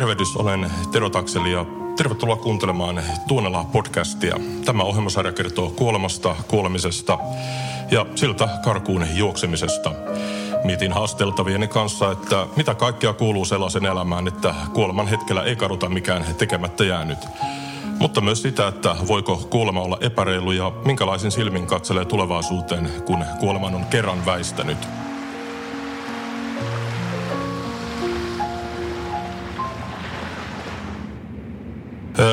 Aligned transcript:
Tervehdys, 0.00 0.36
olen 0.36 0.70
Tero 0.92 1.10
Takseli 1.10 1.52
ja 1.52 1.66
tervetuloa 1.96 2.36
kuuntelemaan 2.36 3.02
Tuonela 3.28 3.64
podcastia. 3.72 4.36
Tämä 4.64 4.82
ohjelmasarja 4.82 5.32
kertoo 5.32 5.70
kuolemasta, 5.70 6.36
kuolemisesta 6.48 7.18
ja 7.90 8.06
siltä 8.14 8.48
karkuun 8.64 9.06
juoksemisesta. 9.14 9.92
Mietin 10.64 10.92
haasteltavieni 10.92 11.68
kanssa, 11.68 12.10
että 12.10 12.46
mitä 12.56 12.74
kaikkea 12.74 13.12
kuuluu 13.12 13.44
sellaisen 13.44 13.86
elämään, 13.86 14.28
että 14.28 14.54
kuoleman 14.74 15.08
hetkellä 15.08 15.42
ei 15.42 15.56
kaduta 15.56 15.88
mikään 15.88 16.24
tekemättä 16.38 16.84
jäänyt. 16.84 17.18
Mutta 17.98 18.20
myös 18.20 18.42
sitä, 18.42 18.68
että 18.68 18.96
voiko 19.08 19.36
kuolema 19.36 19.82
olla 19.82 19.98
epäreilu 20.00 20.52
ja 20.52 20.72
minkälaisin 20.84 21.30
silmin 21.30 21.66
katselee 21.66 22.04
tulevaisuuteen, 22.04 22.90
kun 23.06 23.24
kuoleman 23.40 23.74
on 23.74 23.84
kerran 23.84 24.26
väistänyt. 24.26 24.78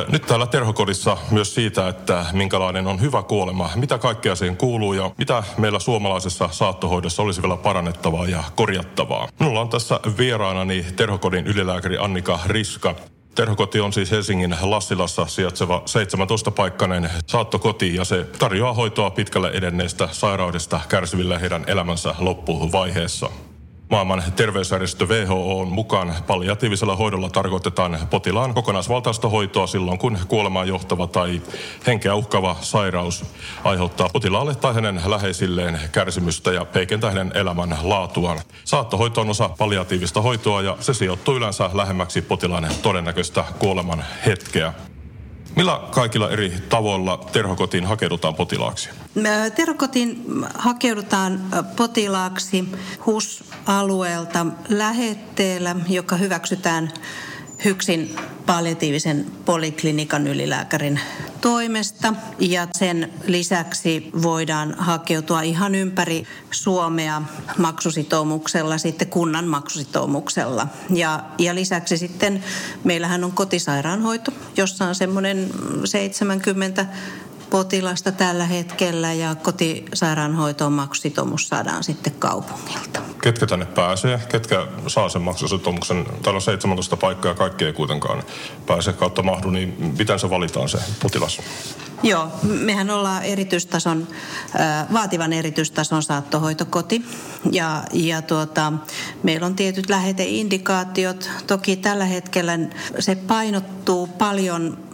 Nyt 0.07 0.25
täällä 0.25 0.47
Terhokodissa 0.47 1.17
myös 1.31 1.55
siitä, 1.55 1.87
että 1.87 2.25
minkälainen 2.33 2.87
on 2.87 3.01
hyvä 3.01 3.23
kuolema, 3.23 3.69
mitä 3.75 3.97
kaikkea 3.97 4.35
siihen 4.35 4.57
kuuluu 4.57 4.93
ja 4.93 5.11
mitä 5.17 5.43
meillä 5.57 5.79
suomalaisessa 5.79 6.49
saattohoidossa 6.51 7.23
olisi 7.23 7.41
vielä 7.41 7.57
parannettavaa 7.57 8.27
ja 8.27 8.43
korjattavaa. 8.55 9.27
Minulla 9.39 9.61
on 9.61 9.69
tässä 9.69 9.99
vieraanani 10.17 10.85
Terhokodin 10.95 11.47
ylilääkäri 11.47 11.97
Annika 11.97 12.39
Riska. 12.45 12.95
Terhokoti 13.35 13.79
on 13.79 13.93
siis 13.93 14.11
Helsingin 14.11 14.55
Lassilassa 14.61 15.25
sijaitseva 15.25 15.83
17-paikkainen 15.85 17.09
saattokoti 17.27 17.95
ja 17.95 18.05
se 18.05 18.23
tarjoaa 18.39 18.73
hoitoa 18.73 19.09
pitkälle 19.09 19.49
edenneestä 19.49 20.09
sairaudesta 20.11 20.79
kärsiville 20.89 21.41
heidän 21.41 21.63
elämänsä 21.67 22.15
loppuvaiheessa. 22.19 23.29
Maailman 23.89 24.23
terveysjärjestö 24.35 25.05
WHO 25.05 25.59
on 25.59 25.67
mukaan 25.67 26.15
palliatiivisella 26.27 26.95
hoidolla 26.95 27.29
tarkoitetaan 27.29 27.99
potilaan 28.09 28.53
kokonaisvaltaista 28.53 29.29
hoitoa 29.29 29.67
silloin, 29.67 29.97
kun 29.97 30.17
kuolemaan 30.27 30.67
johtava 30.67 31.07
tai 31.07 31.41
henkeä 31.87 32.15
uhkava 32.15 32.55
sairaus 32.61 33.25
aiheuttaa 33.63 34.09
potilaalle 34.13 34.55
tai 34.55 34.73
hänen 34.73 35.01
läheisilleen 35.05 35.79
kärsimystä 35.91 36.51
ja 36.51 36.65
heikentää 36.75 37.11
hänen 37.11 37.31
elämän 37.35 37.77
laatuaan. 37.81 38.39
Saattohoito 38.63 39.21
on 39.21 39.29
osa 39.29 39.49
palliatiivista 39.57 40.21
hoitoa 40.21 40.61
ja 40.61 40.77
se 40.79 40.93
sijoittuu 40.93 41.35
yleensä 41.35 41.69
lähemmäksi 41.73 42.21
potilaan 42.21 42.67
todennäköistä 42.81 43.43
kuoleman 43.59 44.03
hetkeä. 44.25 44.73
Millä 45.57 45.81
kaikilla 45.91 46.29
eri 46.29 46.53
tavoilla 46.69 47.25
terhokotiin 47.31 47.85
hakeudutaan 47.85 48.35
potilaaksi? 48.35 48.89
Terhokotiin 49.55 50.25
hakeudutaan 50.53 51.41
potilaaksi 51.75 52.65
HUS-alueelta 53.05 54.45
lähetteellä, 54.69 55.75
joka 55.89 56.15
hyväksytään 56.15 56.91
HYKSin 57.65 58.15
palliatiivisen 58.45 59.25
poliklinikan 59.45 60.27
ylilääkärin 60.27 60.99
toimesta. 61.41 62.13
Ja 62.39 62.67
sen 62.71 63.13
lisäksi 63.27 64.11
voidaan 64.21 64.75
hakeutua 64.77 65.41
ihan 65.41 65.75
ympäri 65.75 66.23
Suomea 66.51 67.21
maksusitoumuksella, 67.57 68.77
sitten 68.77 69.07
kunnan 69.07 69.47
maksusitoumuksella. 69.47 70.67
Ja, 70.89 71.23
ja 71.37 71.55
lisäksi 71.55 71.97
sitten 71.97 72.43
meillähän 72.83 73.23
on 73.23 73.31
kotisairaanhoito, 73.31 74.31
jossa 74.57 74.85
on 74.85 74.95
semmoinen 74.95 75.49
70 75.85 76.85
potilasta 77.49 78.11
tällä 78.11 78.45
hetkellä 78.45 79.13
ja 79.13 79.35
kotisairaanhoitoon 79.35 80.73
maksusitoumus 80.73 81.47
saadaan 81.47 81.83
sitten 81.83 82.13
kaupungilta. 82.19 83.01
Ketkä 83.21 83.45
tänne 83.45 83.65
pääsee? 83.65 84.21
Ketkä 84.29 84.67
saa 84.87 85.09
sen 85.09 85.21
maksusitoumuksen? 85.21 86.05
Täällä 86.05 86.37
on 86.37 86.41
17 86.41 86.97
paikkaa 86.97 87.31
ja 87.31 87.35
kaikki 87.35 87.65
ei 87.65 87.73
kuitenkaan 87.73 88.23
pääse 88.65 88.93
kautta 88.93 89.23
mahdu, 89.23 89.49
niin 89.49 89.93
miten 89.97 90.19
se 90.19 90.29
valitaan 90.29 90.69
se 90.69 90.77
potilas? 91.03 91.41
Joo, 92.03 92.27
mehän 92.43 92.89
ollaan 92.89 93.23
erityistason, 93.23 94.07
vaativan 94.93 95.33
erityistason 95.33 96.03
saattohoitokoti 96.03 97.05
ja, 97.51 97.83
ja 97.93 98.21
tuota, 98.21 98.73
meillä 99.23 99.45
on 99.45 99.55
tietyt 99.55 99.89
läheteindikaatiot. 99.89 101.29
Toki 101.47 101.75
tällä 101.75 102.05
hetkellä 102.05 102.59
se 102.99 103.15
painottuu 103.15 104.07
paljon 104.07 104.86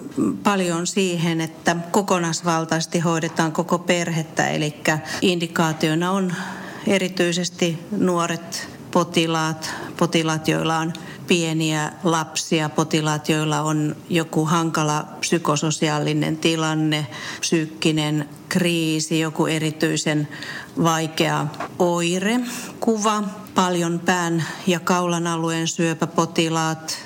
paljon 0.44 0.88
siihen, 0.88 1.41
että 1.41 1.75
kokonaisvaltaisesti 1.91 3.00
hoidetaan 3.00 3.51
koko 3.51 3.79
perhettä, 3.79 4.47
eli 4.47 4.75
indikaationa 5.22 6.12
on 6.12 6.34
erityisesti 6.88 7.79
nuoret 7.91 8.69
potilaat, 8.91 9.73
potilaat, 9.97 10.47
joilla 10.47 10.78
on 10.78 10.94
pieniä 11.28 11.91
lapsia, 12.03 12.69
potilaat, 12.69 13.29
joilla 13.29 13.62
on 13.62 13.96
joku 14.09 14.46
hankala 14.46 15.06
psykososiaalinen 15.19 16.38
tilanne, 16.38 17.07
psyykkinen 17.40 18.29
kriisi, 18.50 19.19
joku 19.19 19.46
erityisen 19.46 20.28
vaikea 20.84 21.47
oire, 21.79 22.40
kuva, 22.79 23.23
paljon 23.56 24.00
pään 24.00 24.44
ja 24.68 24.80
kaulan 24.80 25.28
alueen 25.28 25.68
syöpäpotilaat, 25.68 26.97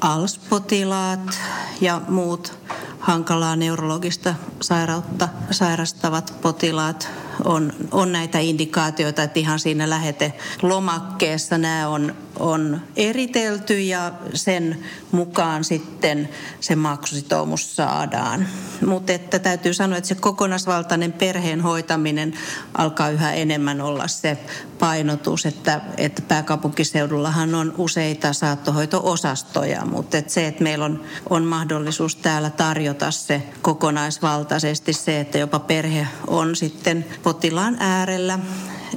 ALS-potilaat 0.00 1.40
ja 1.80 2.00
muut 2.08 2.58
hankalaa 3.06 3.56
neurologista 3.56 4.34
sairautta 4.60 5.28
sairastavat 5.50 6.34
potilaat 6.42 7.08
on, 7.44 7.72
on 7.92 8.12
näitä 8.12 8.38
indikaatioita, 8.38 9.22
että 9.22 9.40
ihan 9.40 9.58
siinä 9.58 9.90
lähetelomakkeessa 9.90 11.58
nämä 11.58 11.88
on, 11.88 12.14
on 12.38 12.80
eritelty 12.96 13.80
ja 13.80 14.12
sen 14.34 14.84
mukaan 15.12 15.64
sitten 15.64 16.28
se 16.60 16.76
maksusitoumus 16.76 17.76
saadaan. 17.76 18.46
Mutta 18.86 19.12
että 19.12 19.38
täytyy 19.38 19.74
sanoa, 19.74 19.98
että 19.98 20.08
se 20.08 20.14
kokonaisvaltainen 20.14 21.12
perheen 21.12 21.60
hoitaminen 21.60 22.34
alkaa 22.74 23.10
yhä 23.10 23.32
enemmän 23.32 23.80
olla 23.80 24.08
se 24.08 24.38
painotus, 24.78 25.46
että, 25.46 25.80
että 25.96 26.22
pääkaupunkiseudullahan 26.22 27.54
on 27.54 27.74
useita 27.78 28.32
saattohoito-osastoja, 28.32 29.84
mutta 29.84 30.18
että 30.18 30.32
se, 30.32 30.46
että 30.46 30.62
meillä 30.62 30.84
on, 30.84 31.04
on 31.30 31.44
mahdollisuus 31.44 32.16
täällä 32.16 32.50
tarjota 32.50 32.95
se 33.10 33.42
kokonaisvaltaisesti 33.62 34.92
se, 34.92 35.20
että 35.20 35.38
jopa 35.38 35.58
perhe 35.58 36.06
on 36.26 36.56
sitten 36.56 37.04
potilaan 37.22 37.76
äärellä 37.80 38.38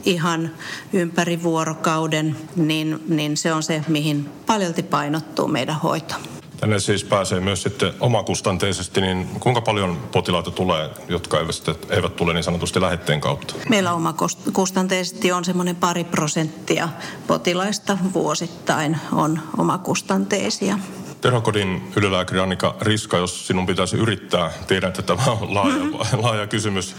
ihan 0.06 0.52
ympäri 0.94 1.44
vuorokauden, 1.44 2.36
niin, 2.56 3.04
niin 3.08 3.38
se 3.38 3.54
on 3.54 3.64
se, 3.64 3.84
mihin 3.88 4.30
paljolti 4.46 4.84
painottuu 4.84 5.48
meidän 5.48 5.80
hoito. 5.80 6.16
Tänne 6.60 6.80
siis 6.80 7.04
pääsee 7.04 7.40
myös 7.40 7.64
sitten 7.64 7.94
omakustanteisesti, 8.00 9.02
niin 9.02 9.28
kuinka 9.40 9.62
paljon 9.62 9.98
potilaita 10.12 10.52
tulee, 10.52 10.90
jotka 11.08 11.40
eivät, 11.40 11.92
eivät 11.92 12.16
tule 12.16 12.34
niin 12.34 12.44
sanotusti 12.44 12.82
lähetteen 12.82 13.22
kautta? 13.22 13.56
Meillä 13.70 13.94
omakustanteisesti 13.94 15.32
on 15.32 15.46
semmoinen 15.46 15.76
pari 15.76 16.04
prosenttia 16.04 16.90
potilaista 17.28 17.98
vuosittain 18.14 18.98
on 19.12 19.40
omakustanteisia. 19.58 20.80
Terhokodin 21.22 21.92
ylilääkäri 21.96 22.40
Annika 22.40 22.76
Riska, 22.82 23.18
jos 23.18 23.48
sinun 23.48 23.66
pitäisi 23.66 23.98
yrittää, 23.98 24.52
tiedän, 24.68 24.90
että 24.90 25.02
tämä 25.02 25.24
on 25.26 25.54
laaja, 25.54 25.76
mm-hmm. 25.76 26.22
laaja 26.24 26.48
kysymys, 26.48 26.96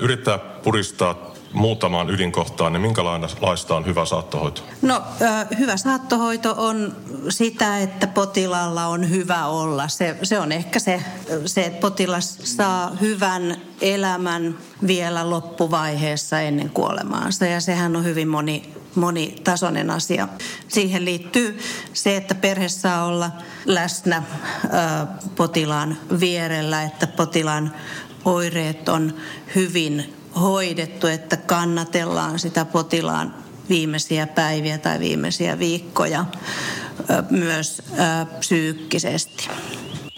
yrittää 0.00 0.38
puristaa 0.38 1.32
muutamaan 1.52 2.10
ydinkohtaan, 2.10 2.72
niin 2.72 2.80
minkälaista 2.80 3.76
on 3.76 3.86
hyvä 3.86 4.04
saattohoito? 4.04 4.62
No 4.82 5.02
hyvä 5.58 5.76
saattohoito 5.76 6.54
on 6.56 6.96
sitä, 7.28 7.78
että 7.78 8.06
potilaalla 8.06 8.86
on 8.86 9.10
hyvä 9.10 9.46
olla. 9.46 9.88
Se, 9.88 10.16
se 10.22 10.38
on 10.38 10.52
ehkä 10.52 10.78
se, 10.78 11.02
se, 11.46 11.62
että 11.62 11.80
potilas 11.80 12.38
saa 12.44 12.96
hyvän 13.00 13.56
elämän 13.80 14.58
vielä 14.86 15.30
loppuvaiheessa 15.30 16.40
ennen 16.40 16.70
kuolemaansa. 16.70 17.46
Ja 17.46 17.60
sehän 17.60 17.96
on 17.96 18.04
hyvin 18.04 18.28
moni 18.28 18.81
monitasoinen 18.94 19.90
asia. 19.90 20.28
Siihen 20.68 21.04
liittyy 21.04 21.58
se, 21.92 22.16
että 22.16 22.34
perhe 22.34 22.68
saa 22.68 23.04
olla 23.04 23.30
läsnä 23.64 24.22
potilaan 25.36 25.96
vierellä, 26.20 26.82
että 26.82 27.06
potilaan 27.06 27.72
oireet 28.24 28.88
on 28.88 29.14
hyvin 29.54 30.14
hoidettu, 30.40 31.06
että 31.06 31.36
kannatellaan 31.36 32.38
sitä 32.38 32.64
potilaan 32.64 33.34
viimeisiä 33.68 34.26
päiviä 34.26 34.78
tai 34.78 34.98
viimeisiä 34.98 35.58
viikkoja 35.58 36.24
myös 37.30 37.82
psyykkisesti. 38.38 39.48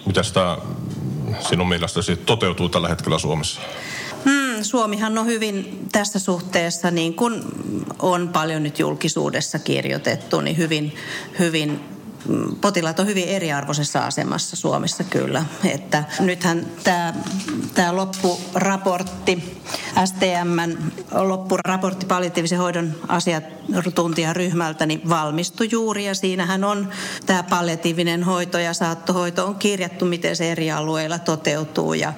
Mitä 0.06 0.22
tämä 0.34 0.58
sinun 1.48 1.68
mielestäsi 1.68 2.16
toteutuu 2.16 2.68
tällä 2.68 2.88
hetkellä 2.88 3.18
Suomessa? 3.18 3.60
Hmm, 4.24 4.62
Suomihan 4.62 5.18
on 5.18 5.26
hyvin 5.26 5.86
tässä 5.92 6.18
suhteessa, 6.18 6.90
niin 6.90 7.14
kuin 7.14 7.42
on 7.98 8.28
paljon 8.28 8.62
nyt 8.62 8.78
julkisuudessa 8.78 9.58
kirjoitettu, 9.58 10.40
niin 10.40 10.56
hyvin, 10.56 10.94
hyvin 11.38 11.80
mm, 12.28 12.56
potilaat 12.60 12.98
on 12.98 13.06
hyvin 13.06 13.28
eriarvoisessa 13.28 14.06
asemassa 14.06 14.56
Suomessa 14.56 15.04
kyllä. 15.04 15.44
Että 15.64 16.04
nythän 16.20 16.66
tämä, 16.84 17.14
tämä 17.74 17.96
loppuraportti, 17.96 19.62
STMn 20.04 20.78
loppuraportti 21.12 22.06
palliatiivisen 22.06 22.58
hoidon 22.58 22.94
asiantuntijaryhmältä, 23.78 24.86
niin 24.86 25.08
valmistui 25.08 25.68
juuri 25.70 26.04
ja 26.04 26.14
siinähän 26.14 26.64
on 26.64 26.88
tämä 27.26 27.42
palliatiivinen 27.42 28.22
hoito 28.22 28.58
ja 28.58 28.74
saattohoito 28.74 29.46
on 29.46 29.54
kirjattu, 29.54 30.04
miten 30.04 30.36
se 30.36 30.52
eri 30.52 30.70
alueilla 30.70 31.18
toteutuu. 31.18 31.94
Ja, 31.94 32.12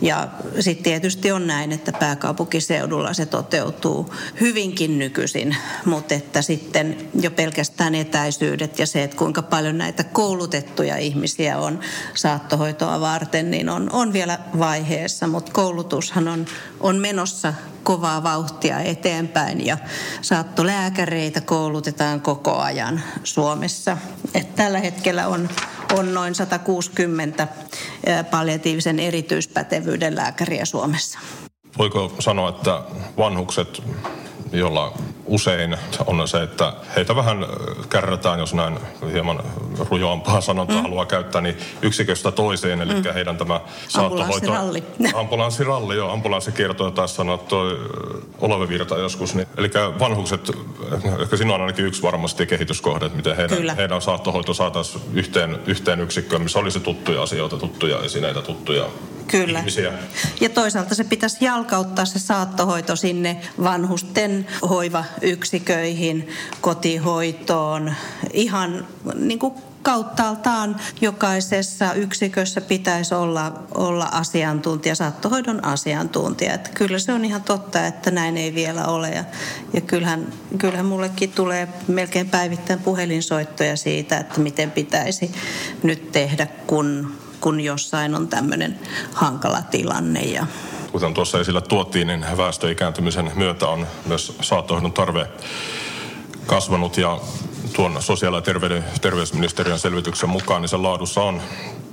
ja 0.00 0.28
sitten 0.60 0.84
tietysti 0.84 1.32
on 1.32 1.46
näin, 1.46 1.72
että 1.72 1.92
pääkaupunkiseudulla 1.92 3.12
se 3.12 3.26
toteutuu 3.26 4.14
hyvinkin 4.40 4.98
nykyisin, 4.98 5.56
mutta 5.84 6.14
että 6.14 6.42
sitten 6.42 6.96
jo 7.20 7.30
pelkästään 7.30 7.94
etäisyydet 7.94 8.78
ja 8.78 8.86
se, 8.86 9.02
että 9.02 9.16
kuinka 9.16 9.42
paljon 9.42 9.78
näitä 9.78 10.04
koulutettuja 10.04 10.96
ihmisiä 10.96 11.58
on 11.58 11.80
saattohoitoa 12.14 13.00
varten, 13.00 13.50
niin 13.50 13.68
on, 13.68 13.90
on 13.92 14.12
vielä 14.12 14.38
vaiheessa, 14.58 15.26
mutta 15.26 15.52
koulutushan 15.52 16.28
on, 16.28 16.46
on 16.80 16.96
menossa 16.96 17.54
kovaa 17.82 18.22
vauhtia 18.22 18.80
eteenpäin 18.80 19.66
ja 19.66 19.78
saattolääkäreitä 20.22 21.40
koulutetaan 21.40 22.20
koko 22.20 22.56
ajan 22.56 23.02
Suomessa. 23.24 23.96
Et 24.34 24.54
tällä 24.54 24.78
hetkellä 24.78 25.28
on, 25.28 25.48
on 25.98 26.14
noin 26.14 26.34
160 26.34 27.48
palliatiivisen 28.30 28.98
erityispätevyyden 28.98 30.16
lääkäriä 30.16 30.64
Suomessa. 30.64 31.18
Voiko 31.78 32.12
sanoa, 32.18 32.48
että 32.48 32.82
vanhukset 33.16 33.82
jolla 34.52 34.98
usein 35.26 35.76
on 36.06 36.28
se, 36.28 36.42
että 36.42 36.72
heitä 36.96 37.16
vähän 37.16 37.46
kärrätään, 37.88 38.38
jos 38.38 38.54
näin 38.54 38.78
hieman 39.12 39.42
rujoampaa 39.90 40.40
sanontaa 40.40 40.76
mm. 40.76 40.82
haluaa 40.82 41.06
käyttää, 41.06 41.40
niin 41.40 41.58
yksiköstä 41.82 42.32
toiseen, 42.32 42.80
eli 42.80 42.94
mm. 42.94 43.14
heidän 43.14 43.36
tämä 43.36 43.60
saattohoito... 43.88 44.24
Ambulanssiralli. 44.24 44.84
Ambulanssiralli, 45.20 45.96
joo. 45.96 46.12
Ambulanssikiertoja 46.12 46.90
taas 46.90 47.16
sanoa 47.16 47.38
toi 47.38 47.78
Olove 48.40 48.68
Virta 48.68 48.98
joskus. 48.98 49.34
Niin, 49.34 49.48
eli 49.56 49.70
vanhukset, 49.98 50.50
ehkä 51.20 51.36
siinä 51.36 51.54
on 51.54 51.60
ainakin 51.60 51.86
yksi 51.86 52.02
varmasti 52.02 52.46
kehityskohde, 52.46 53.06
että 53.06 53.16
miten 53.16 53.36
heidän, 53.36 53.76
heidän 53.76 54.02
saattohoito 54.02 54.54
saataisiin 54.54 55.04
yhteen, 55.14 55.58
yhteen 55.66 56.00
yksikköön, 56.00 56.42
missä 56.42 56.58
olisi 56.58 56.80
tuttuja 56.80 57.22
asioita, 57.22 57.56
tuttuja 57.56 57.98
esineitä, 58.02 58.42
tuttuja 58.42 58.86
Kyllä. 59.26 59.58
ihmisiä. 59.58 59.92
Ja 60.40 60.48
toisaalta 60.48 60.94
se 60.94 61.04
pitäisi 61.04 61.44
jalkauttaa 61.44 62.04
se 62.04 62.18
saattohoito 62.18 62.96
sinne 62.96 63.40
vanhusten 63.62 64.46
hoivayksiköihin, 65.22 66.28
kotihoitoon, 66.60 67.94
ihan 68.32 68.86
niin 69.14 69.38
kuin 69.38 69.54
kauttaaltaan 69.82 70.76
jokaisessa 71.00 71.92
yksikössä 71.94 72.60
pitäisi 72.60 73.14
olla, 73.14 73.62
olla 73.74 74.04
asiantuntija, 74.04 74.94
saattohoidon 74.94 75.64
asiantuntija. 75.64 76.54
Että 76.54 76.70
kyllä 76.74 76.98
se 76.98 77.12
on 77.12 77.24
ihan 77.24 77.42
totta, 77.42 77.86
että 77.86 78.10
näin 78.10 78.36
ei 78.36 78.54
vielä 78.54 78.84
ole. 78.84 79.10
Ja, 79.10 79.24
ja 79.72 79.80
kyllähän, 79.80 80.32
kyllähän 80.58 80.86
mullekin 80.86 81.32
tulee 81.32 81.68
melkein 81.88 82.30
päivittäin 82.30 82.78
puhelinsoittoja 82.78 83.76
siitä, 83.76 84.18
että 84.18 84.40
miten 84.40 84.70
pitäisi 84.70 85.30
nyt 85.82 86.12
tehdä, 86.12 86.46
kun 86.66 87.12
kun 87.40 87.60
jossain 87.60 88.14
on 88.14 88.28
tämmöinen 88.28 88.78
hankala 89.12 89.62
tilanne. 89.62 90.20
Ja 90.20 90.46
Kuten 90.96 91.14
tuossa 91.14 91.40
esillä 91.40 91.60
tuotiin, 91.60 92.06
niin 92.06 92.24
väestöikääntymisen 92.36 93.32
myötä 93.34 93.68
on 93.68 93.86
myös 94.06 94.36
saattohoidon 94.40 94.92
tarve 94.92 95.26
kasvanut 96.46 96.96
ja 96.96 97.18
tuon 97.72 98.02
sosiaali- 98.02 98.36
ja 98.36 98.40
terveyden, 98.40 98.84
terveysministeriön 99.00 99.78
selvityksen 99.78 100.28
mukaan, 100.28 100.62
niin 100.62 100.68
sen 100.68 100.82
laadussa 100.82 101.22
on 101.22 101.42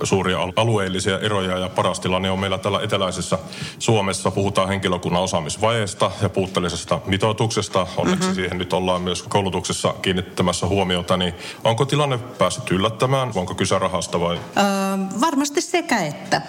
suuria 0.02 0.38
alueellisia 0.56 1.18
eroja 1.18 1.58
ja 1.58 1.68
paras 1.68 2.00
tilanne 2.00 2.30
on 2.30 2.38
meillä 2.38 2.58
tällä 2.58 2.80
eteläisessä 2.82 3.38
Suomessa. 3.78 4.30
Puhutaan 4.30 4.68
henkilökunnan 4.68 5.22
osaamisvajeesta 5.22 6.10
ja 6.22 6.28
puutteellisesta 6.28 7.00
mitoituksesta. 7.06 7.86
Onneksi 7.96 8.20
mm-hmm. 8.22 8.34
siihen 8.34 8.58
nyt 8.58 8.72
ollaan 8.72 9.02
myös 9.02 9.22
koulutuksessa 9.22 9.94
kiinnittämässä 10.02 10.66
huomiota. 10.66 11.16
Niin 11.16 11.34
onko 11.64 11.84
tilanne 11.84 12.18
päässyt 12.18 12.70
yllättämään? 12.70 13.32
Onko 13.34 13.54
kyse 13.54 13.78
rahasta 13.78 14.20
vai? 14.20 14.36
Öö, 14.36 15.20
varmasti 15.20 15.60
sekä 15.60 16.06
että. 16.06 16.42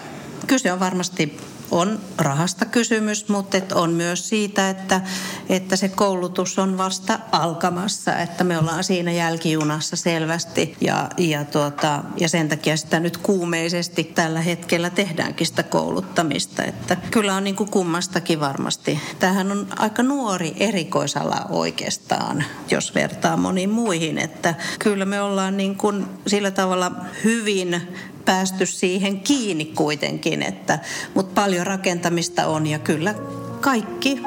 Kyse 0.47 0.73
on 0.73 0.79
varmasti 0.79 1.37
on 1.71 1.99
rahasta 2.17 2.65
kysymys, 2.65 3.29
mutta 3.29 3.57
on 3.73 3.93
myös 3.93 4.29
siitä, 4.29 4.69
että, 4.69 5.01
että 5.49 5.75
se 5.75 5.89
koulutus 5.89 6.59
on 6.59 6.77
vasta 6.77 7.19
alkamassa, 7.31 8.17
että 8.17 8.43
me 8.43 8.57
ollaan 8.57 8.83
siinä 8.83 9.11
jälkijunassa 9.11 9.95
selvästi 9.95 10.77
ja, 10.81 11.09
ja, 11.17 11.45
tuota, 11.45 12.03
ja 12.17 12.29
sen 12.29 12.49
takia 12.49 12.77
sitä 12.77 12.99
nyt 12.99 13.17
kuumeisesti 13.17 14.03
tällä 14.03 14.41
hetkellä 14.41 14.89
tehdäänkin 14.89 15.47
sitä 15.47 15.63
kouluttamista, 15.63 16.63
että 16.63 16.97
kyllä 17.11 17.35
on 17.35 17.43
niin 17.43 17.55
kuin 17.55 17.69
kummastakin 17.69 18.39
varmasti. 18.39 18.99
Tähän 19.19 19.51
on 19.51 19.67
aika 19.75 20.03
nuori 20.03 20.53
erikoisala 20.57 21.45
oikeastaan, 21.49 22.43
jos 22.71 22.95
vertaa 22.95 23.37
moniin 23.37 23.69
muihin, 23.69 24.17
että 24.17 24.55
kyllä 24.79 25.05
me 25.05 25.21
ollaan 25.21 25.57
niin 25.57 25.75
kuin 25.75 26.05
sillä 26.27 26.51
tavalla 26.51 26.91
hyvin 27.23 27.81
päästy 28.25 28.65
siihen 28.65 29.19
kiinni 29.19 29.65
kuitenkin, 29.65 30.43
että, 30.43 30.79
mutta 31.13 31.41
paljon 31.41 31.67
rakentamista 31.67 32.47
on 32.47 32.67
ja 32.67 32.79
kyllä 32.79 33.15
kaikki 33.61 34.21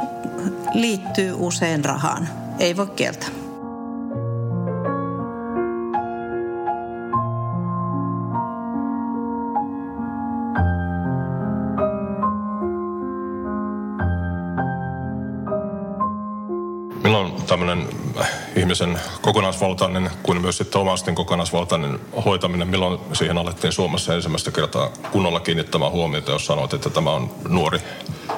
liittyy 0.75 1.33
usein 1.33 1.85
rahaan. 1.85 2.29
Ei 2.59 2.77
voi 2.77 2.87
kieltää. 2.87 3.38
Tämmöinen 17.49 17.89
ihmisen 18.57 19.01
kokonaisvaltainen 19.23 20.11
kuin 20.23 20.41
myös 20.41 20.59
sitten 20.59 20.81
omaisten 20.81 21.15
kokonaisvaltainen 21.15 22.01
hoitaminen, 22.25 22.69
milloin 22.69 23.01
siihen 23.13 23.39
alettiin 23.39 23.73
Suomessa 23.73 24.15
ensimmäistä 24.15 24.51
kertaa 24.51 24.91
kunnolla 25.13 25.41
kiinnittämään 25.41 25.93
huomiota, 25.93 26.33
jos 26.33 26.47
sanoit, 26.47 26.75
että 26.75 26.91
tämä 26.91 27.11
on 27.11 27.31
nuori 27.49 27.79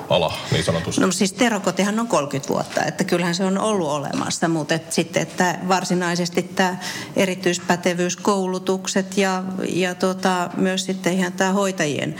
ala 0.09 0.35
niin 0.53 0.65
sanotusti? 0.65 1.01
No 1.01 1.13
siis 1.13 1.33
terokotihan 1.33 2.01
on 2.01 2.09
30 2.09 2.49
vuotta, 2.49 2.85
että 2.85 3.05
kyllähän 3.05 3.35
se 3.35 3.45
on 3.45 3.59
ollut 3.59 3.89
olemassa, 3.89 4.49
mutta 4.49 4.75
et 4.75 4.93
sitten 4.93 5.23
että 5.23 5.59
varsinaisesti 5.69 6.43
tämä 6.43 6.77
erityispätevyyskoulutukset 7.17 9.19
ja, 9.19 9.43
ja 9.69 9.95
tota, 9.95 10.51
myös 10.57 10.85
sitten 10.85 11.13
ihan 11.13 11.33
tämä 11.33 11.53
hoitajien 11.53 12.17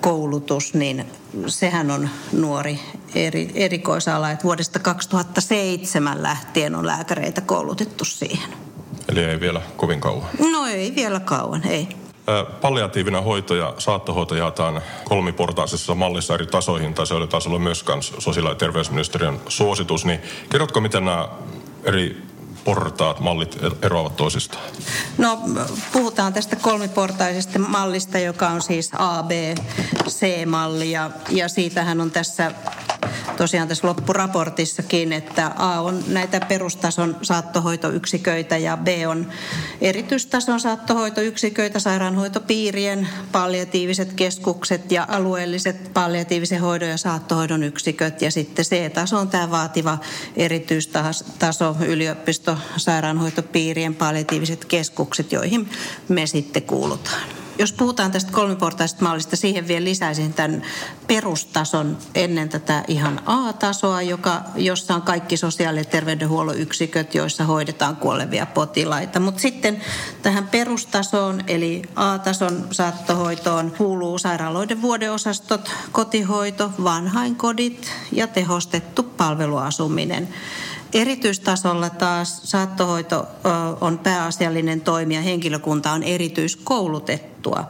koulutus, 0.00 0.74
niin 0.74 1.06
sehän 1.46 1.90
on 1.90 2.08
nuori 2.32 2.80
eri, 3.14 3.50
erikoisala, 3.54 4.30
että 4.30 4.44
vuodesta 4.44 4.78
2007 4.78 6.22
lähtien 6.22 6.74
on 6.74 6.86
lääkäreitä 6.86 7.40
koulutettu 7.40 8.04
siihen. 8.04 8.50
Eli 9.08 9.24
ei 9.24 9.40
vielä 9.40 9.62
kovin 9.76 10.00
kauan? 10.00 10.28
No 10.52 10.66
ei 10.66 10.94
vielä 10.94 11.20
kauan, 11.20 11.66
ei. 11.66 11.88
Palliatiivinen 12.60 13.24
hoito 13.24 13.54
ja 13.54 13.74
saattohoito 13.78 14.34
jaetaan 14.34 14.82
kolmiportaisessa 15.04 15.94
mallissa 15.94 16.34
eri 16.34 16.46
tasoihin, 16.46 16.94
tai 16.94 17.06
se 17.06 17.14
oli 17.14 17.26
taas 17.26 17.46
ollut 17.46 17.62
myös 17.62 17.84
sosiaali- 18.18 18.50
ja 18.50 18.54
terveysministeriön 18.54 19.40
suositus. 19.48 20.04
Niin 20.04 20.20
kerrotko, 20.50 20.80
miten 20.80 21.04
nämä 21.04 21.28
eri 21.84 22.22
portaat, 22.64 23.20
mallit 23.20 23.58
eroavat 23.82 24.16
toisistaan? 24.16 24.62
No 25.18 25.38
puhutaan 25.92 26.32
tästä 26.32 26.56
kolmiportaisesta 26.56 27.58
mallista, 27.58 28.18
joka 28.18 28.48
on 28.48 28.62
siis 28.62 28.90
A, 28.98 29.22
B, 29.22 29.30
C-malli 30.08 30.90
ja, 30.90 31.10
ja 31.30 31.48
siitähän 31.48 32.00
on 32.00 32.10
tässä 32.10 32.52
tosiaan 33.36 33.68
tässä 33.68 33.86
loppuraportissakin, 33.86 35.12
että 35.12 35.52
A 35.56 35.80
on 35.80 36.04
näitä 36.08 36.40
perustason 36.40 37.16
saattohoitoyksiköitä 37.22 38.56
ja 38.56 38.76
B 38.76 38.88
on 39.08 39.26
erityistason 39.80 40.60
saattohoitoyksiköitä, 40.60 41.78
sairaanhoitopiirien, 41.78 43.08
palliatiiviset 43.32 44.12
keskukset 44.12 44.92
ja 44.92 45.06
alueelliset 45.08 45.92
palliatiivisen 45.94 46.60
hoidon 46.60 46.88
ja 46.88 46.96
saattohoidon 46.96 47.62
yksiköt. 47.62 48.22
Ja 48.22 48.30
sitten 48.30 48.64
C-taso 48.64 49.18
on 49.18 49.28
tämä 49.28 49.50
vaativa 49.50 49.98
erityistaso, 50.36 51.76
yliopisto, 51.86 52.58
sairaanhoitopiirien 52.76 53.94
palliatiiviset 53.94 54.64
keskukset, 54.64 55.32
joihin 55.32 55.70
me 56.08 56.26
sitten 56.26 56.62
kuulutaan. 56.62 57.39
Jos 57.60 57.72
puhutaan 57.72 58.10
tästä 58.10 58.32
kolmiportaisesta 58.32 59.04
mallista, 59.04 59.36
siihen 59.36 59.68
vielä 59.68 59.84
lisäisin 59.84 60.32
tämän 60.32 60.62
perustason 61.06 61.98
ennen 62.14 62.48
tätä 62.48 62.84
ihan 62.88 63.20
A-tasoa, 63.26 64.02
joka, 64.02 64.42
jossa 64.56 64.94
on 64.94 65.02
kaikki 65.02 65.36
sosiaali- 65.36 65.80
ja 65.80 65.84
terveydenhuollon 65.84 66.58
yksiköt, 66.58 67.14
joissa 67.14 67.44
hoidetaan 67.44 67.96
kuolevia 67.96 68.46
potilaita. 68.46 69.20
Mutta 69.20 69.40
sitten 69.40 69.80
tähän 70.22 70.48
perustasoon, 70.48 71.40
eli 71.46 71.82
A-tason 71.96 72.66
saattohoitoon, 72.70 73.70
kuuluu 73.78 74.18
sairaaloiden 74.18 74.82
vuodeosastot, 74.82 75.70
kotihoito, 75.92 76.70
vanhainkodit 76.84 77.92
ja 78.12 78.26
tehostettu 78.26 79.02
palveluasuminen. 79.02 80.28
Erityistasolla 80.92 81.90
taas 81.90 82.40
saattohoito 82.42 83.26
on 83.80 83.98
pääasiallinen 83.98 84.80
toimija, 84.80 85.20
henkilökunta 85.20 85.92
on 85.92 86.02
erityiskoulutettua. 86.02 87.64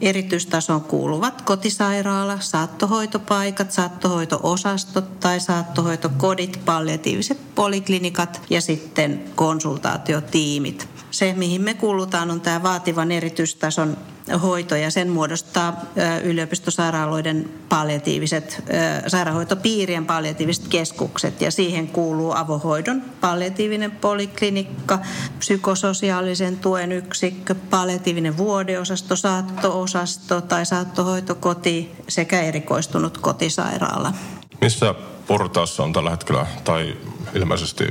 Erityistason 0.00 0.80
kuuluvat 0.80 1.42
kotisairaala, 1.42 2.40
saattohoitopaikat, 2.40 3.72
saattohoitoosastot 3.72 5.20
tai 5.20 5.40
saattohoitokodit, 5.40 6.60
palliatiiviset 6.64 7.54
poliklinikat 7.54 8.40
ja 8.50 8.60
sitten 8.60 9.24
konsultaatiotiimit. 9.34 10.88
Se, 11.10 11.34
mihin 11.36 11.62
me 11.62 11.74
kuulutaan, 11.74 12.30
on 12.30 12.40
tämä 12.40 12.62
vaativan 12.62 13.12
erityistason 13.12 13.96
hoito 14.42 14.76
ja 14.76 14.90
sen 14.90 15.10
muodostaa 15.10 15.82
yliopistosairaaloiden 16.24 17.50
palliatiiviset, 17.68 18.64
sairaanhoitopiirien 19.06 20.06
palliatiiviset 20.06 20.68
keskukset 20.68 21.40
ja 21.40 21.50
siihen 21.50 21.88
kuuluu 21.88 22.32
avohoidon 22.32 23.02
palliatiivinen 23.20 23.90
poliklinikka, 23.90 24.98
psykososiaalisen 25.38 26.58
tuen 26.58 26.92
yksikkö, 26.92 27.54
palliatiivinen 27.70 28.36
vuodeosasto, 28.36 29.16
saattoosasto 29.16 30.40
tai 30.40 30.66
saattohoitokoti 30.66 31.92
sekä 32.08 32.42
erikoistunut 32.42 33.18
kotisairaala. 33.18 34.12
Missä 34.60 34.94
portaassa 35.26 35.82
on 35.82 35.92
tällä 35.92 36.10
hetkellä, 36.10 36.46
tai 36.64 36.96
ilmeisesti 37.34 37.84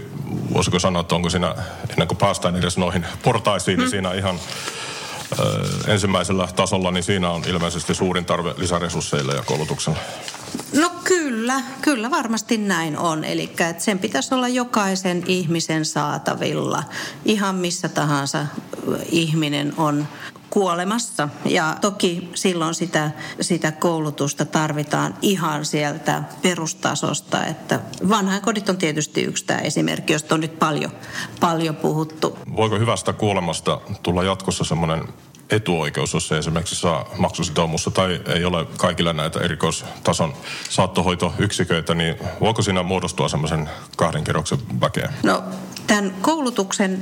voisiko 0.53 0.79
sanoa, 0.79 1.01
että 1.01 1.15
onko 1.15 1.29
siinä, 1.29 1.55
ennen 1.89 2.07
kuin 2.07 2.17
päästään 2.17 2.55
edes 2.55 2.77
noihin 2.77 3.05
portaisiin, 3.23 3.77
niin 3.77 3.85
hmm. 3.85 3.91
siinä 3.91 4.13
ihan 4.13 4.39
ensimmäisellä 5.87 6.47
tasolla, 6.55 6.91
niin 6.91 7.03
siinä 7.03 7.29
on 7.29 7.43
ilmeisesti 7.47 7.95
suurin 7.95 8.25
tarve 8.25 8.53
lisäresursseille 8.57 9.35
ja 9.35 9.43
koulutukselle. 9.45 9.99
No 10.79 10.91
kyllä, 11.03 11.61
kyllä 11.81 12.11
varmasti 12.11 12.57
näin 12.57 12.97
on. 12.97 13.23
Eli 13.23 13.53
sen 13.77 13.99
pitäisi 13.99 14.35
olla 14.35 14.47
jokaisen 14.47 15.23
ihmisen 15.27 15.85
saatavilla. 15.85 16.83
Ihan 17.25 17.55
missä 17.55 17.89
tahansa 17.89 18.45
ihminen 19.11 19.73
on 19.77 20.07
kuolemassa. 20.51 21.29
Ja 21.45 21.75
toki 21.81 22.29
silloin 22.33 22.73
sitä, 22.73 23.11
sitä 23.41 23.71
koulutusta 23.71 24.45
tarvitaan 24.45 25.15
ihan 25.21 25.65
sieltä 25.65 26.23
perustasosta. 26.41 27.45
Että 27.45 27.79
vanhainkodit 28.09 28.69
on 28.69 28.77
tietysti 28.77 29.21
yksi 29.21 29.45
tämä 29.45 29.59
esimerkki, 29.59 30.13
josta 30.13 30.35
on 30.35 30.41
nyt 30.41 30.59
paljon, 30.59 30.91
paljon 31.39 31.75
puhuttu. 31.75 32.37
Voiko 32.55 32.79
hyvästä 32.79 33.13
kuolemasta 33.13 33.81
tulla 34.03 34.23
jatkossa 34.23 34.63
semmoinen 34.63 35.03
etuoikeus, 35.51 36.13
jos 36.13 36.27
se 36.27 36.37
esimerkiksi 36.37 36.75
saa 36.75 37.09
maksusitoumussa 37.17 37.91
tai 37.91 38.21
ei 38.25 38.45
ole 38.45 38.65
kaikilla 38.77 39.13
näitä 39.13 39.39
erikoistason 39.39 40.33
saattohoitoyksiköitä, 40.69 41.95
niin 41.95 42.15
voiko 42.39 42.61
siinä 42.61 42.83
muodostua 42.83 43.29
semmoisen 43.29 43.69
kahden 43.97 44.23
kerroksen 44.23 44.59
väkeä? 44.81 45.13
No 45.23 45.43
tämän 45.87 46.13
koulutuksen 46.21 46.99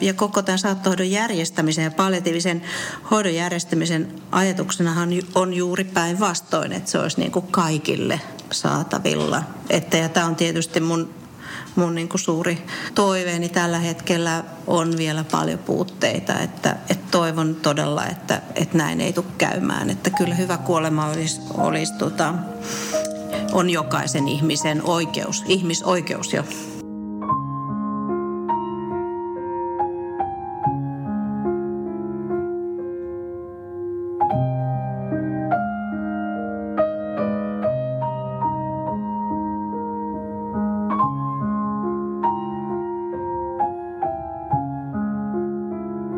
ja 0.00 0.14
koko 0.14 0.42
tämän 0.42 0.58
saattohoidon 0.58 1.10
järjestämisen 1.10 1.84
ja 1.84 1.90
palliatiivisen 1.90 2.62
hoidon 3.10 3.34
järjestämisen 3.34 4.22
ajatuksenahan 4.32 5.10
on 5.34 5.54
juuri 5.54 5.84
päinvastoin, 5.84 6.72
että 6.72 6.90
se 6.90 6.98
olisi 6.98 7.20
niin 7.20 7.32
kuin 7.32 7.46
kaikille 7.46 8.20
saatavilla. 8.50 9.42
Että, 9.70 9.96
ja 9.96 10.08
tämä 10.08 10.26
on 10.26 10.36
tietysti 10.36 10.80
mun 10.80 11.14
mun 11.76 11.94
niin 11.94 12.08
kuin 12.08 12.20
suuri 12.20 12.66
toiveeni 12.94 13.48
tällä 13.48 13.78
hetkellä 13.78 14.44
on 14.66 14.96
vielä 14.96 15.24
paljon 15.24 15.58
puutteita, 15.58 16.40
että, 16.40 16.76
että 16.90 17.10
toivon 17.10 17.54
todella, 17.54 18.06
että, 18.06 18.42
että 18.54 18.78
näin 18.78 19.00
ei 19.00 19.12
tule 19.12 19.26
käymään. 19.38 19.90
Että 19.90 20.10
kyllä 20.10 20.34
hyvä 20.34 20.56
kuolema 20.56 21.06
olisi, 21.06 21.40
olisi 21.54 21.92
tota, 21.98 22.34
on 23.52 23.70
jokaisen 23.70 24.28
ihmisen 24.28 24.82
oikeus, 24.82 25.44
ihmisoikeus 25.46 26.32
jo. 26.32 26.44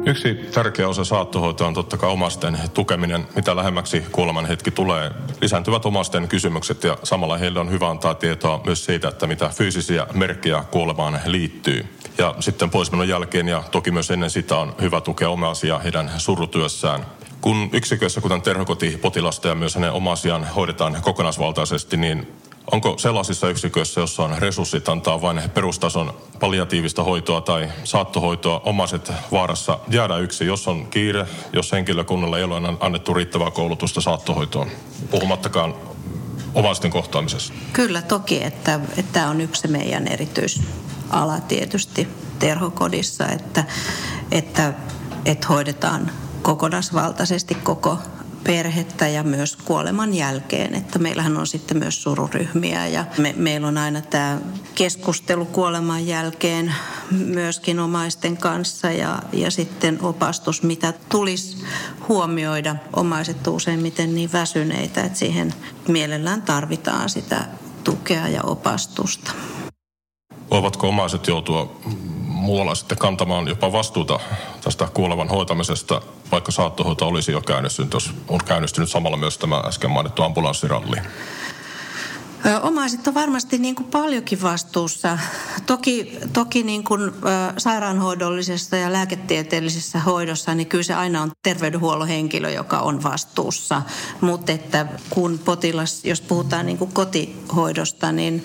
Yksi 0.08 0.34
tärkeä 0.34 0.88
osa 0.88 1.04
saattohoitoa 1.04 1.66
on 1.66 1.74
totta 1.74 1.96
kai 1.96 2.10
omasten 2.10 2.58
tukeminen. 2.74 3.28
Mitä 3.36 3.56
lähemmäksi 3.56 4.04
kuoleman 4.12 4.46
hetki 4.46 4.70
tulee, 4.70 5.10
lisääntyvät 5.40 5.86
omasten 5.86 6.28
kysymykset 6.28 6.84
ja 6.84 6.98
samalla 7.02 7.36
heille 7.36 7.60
on 7.60 7.70
hyvä 7.70 7.90
antaa 7.90 8.14
tietoa 8.14 8.60
myös 8.66 8.84
siitä, 8.84 9.08
että 9.08 9.26
mitä 9.26 9.48
fyysisiä 9.48 10.06
merkkejä 10.14 10.64
kuolemaan 10.70 11.20
liittyy. 11.26 11.86
Ja 12.18 12.34
sitten 12.40 12.70
poismenon 12.70 13.08
jälkeen 13.08 13.48
ja 13.48 13.62
toki 13.70 13.90
myös 13.90 14.10
ennen 14.10 14.30
sitä 14.30 14.56
on 14.56 14.74
hyvä 14.80 15.00
tukea 15.00 15.30
omaisia 15.30 15.78
heidän 15.78 16.10
surutyössään. 16.16 17.06
Kun 17.40 17.70
yksiköissä, 17.72 18.20
kuten 18.20 18.42
terhokotipotilasta 18.42 19.48
ja 19.48 19.54
myös 19.54 19.74
hänen 19.74 19.92
omasiaan 19.92 20.44
hoidetaan 20.44 20.96
kokonaisvaltaisesti, 21.02 21.96
niin 21.96 22.32
Onko 22.72 22.98
sellaisissa 22.98 23.48
yksiköissä, 23.48 24.00
jossa 24.00 24.24
on 24.24 24.38
resurssit 24.38 24.88
antaa 24.88 25.22
vain 25.22 25.42
perustason 25.54 26.14
palliatiivista 26.40 27.04
hoitoa 27.04 27.40
tai 27.40 27.68
saattohoitoa, 27.84 28.60
omaiset 28.64 29.12
vaarassa 29.32 29.78
jäädä 29.90 30.16
yksi, 30.18 30.46
jos 30.46 30.68
on 30.68 30.86
kiire, 30.86 31.26
jos 31.52 31.72
henkilökunnalle 31.72 32.38
ei 32.38 32.44
ole 32.44 32.76
annettu 32.80 33.14
riittävää 33.14 33.50
koulutusta 33.50 34.00
saattohoitoon, 34.00 34.70
puhumattakaan 35.10 35.74
omaisten 36.54 36.90
kohtaamisessa? 36.90 37.54
Kyllä 37.72 38.02
toki, 38.02 38.42
että, 38.42 38.80
että 38.96 39.28
on 39.28 39.40
yksi 39.40 39.68
meidän 39.68 40.08
erityisala 40.08 41.40
tietysti 41.48 42.08
terhokodissa, 42.38 43.26
että, 43.26 43.64
että, 44.30 44.72
että 45.24 45.46
hoidetaan 45.48 46.10
kokonaisvaltaisesti 46.42 47.54
koko 47.54 47.98
perhettä 48.44 49.08
ja 49.08 49.22
myös 49.22 49.56
kuoleman 49.56 50.14
jälkeen. 50.14 50.74
Että 50.74 50.98
meillähän 50.98 51.36
on 51.36 51.46
sitten 51.46 51.76
myös 51.76 52.02
sururyhmiä 52.02 52.86
ja 52.86 53.04
me, 53.18 53.34
meillä 53.36 53.68
on 53.68 53.78
aina 53.78 54.00
tämä 54.00 54.38
keskustelu 54.74 55.44
kuoleman 55.44 56.06
jälkeen 56.06 56.74
myöskin 57.10 57.80
omaisten 57.80 58.36
kanssa 58.36 58.90
ja, 58.90 59.22
ja 59.32 59.50
sitten 59.50 59.98
opastus, 60.02 60.62
mitä 60.62 60.92
tulisi 61.08 61.64
huomioida. 62.08 62.76
Omaiset 62.92 63.46
useimmiten 63.46 64.14
niin 64.14 64.32
väsyneitä, 64.32 65.02
että 65.02 65.18
siihen 65.18 65.54
mielellään 65.88 66.42
tarvitaan 66.42 67.08
sitä 67.08 67.44
tukea 67.84 68.28
ja 68.28 68.42
opastusta. 68.42 69.32
Voivatko 70.50 70.88
omaiset 70.88 71.26
joutua 71.26 71.80
muualla 72.38 72.74
sitten 72.74 72.98
kantamaan 72.98 73.48
jopa 73.48 73.72
vastuuta 73.72 74.20
tästä 74.60 74.88
kuolevan 74.94 75.28
hoitamisesta, 75.28 76.02
vaikka 76.32 76.52
saattohoito 76.52 77.08
olisi 77.08 77.32
jo 77.32 77.40
käynnistynyt, 77.40 77.92
jos 77.92 78.10
on 78.28 78.40
käynnistynyt 78.44 78.90
samalla 78.90 79.16
myös 79.16 79.38
tämä 79.38 79.62
äsken 79.66 79.90
mainittu 79.90 80.22
ambulanssiralli? 80.22 80.96
Omaiset 82.62 83.08
on 83.08 83.14
varmasti 83.14 83.58
niin 83.58 83.74
kuin 83.74 83.86
paljonkin 83.86 84.42
vastuussa. 84.42 85.18
Toki, 85.66 86.18
toki 86.32 86.62
niin 86.62 86.84
kuin, 86.84 87.12
sairaanhoidollisessa 87.58 88.76
ja 88.76 88.92
lääketieteellisessä 88.92 89.98
hoidossa, 89.98 90.54
niin 90.54 90.66
kyllä 90.66 90.82
se 90.82 90.94
aina 90.94 91.22
on 91.22 91.32
terveydenhuollon 91.42 92.08
henkilö, 92.08 92.50
joka 92.50 92.78
on 92.78 93.02
vastuussa. 93.02 93.82
Mutta 94.20 94.52
että 94.52 94.86
kun 95.10 95.38
potilas, 95.44 96.04
jos 96.04 96.20
puhutaan 96.20 96.66
niin 96.66 96.78
kuin 96.78 96.92
kotihoidosta, 96.92 98.12
niin, 98.12 98.44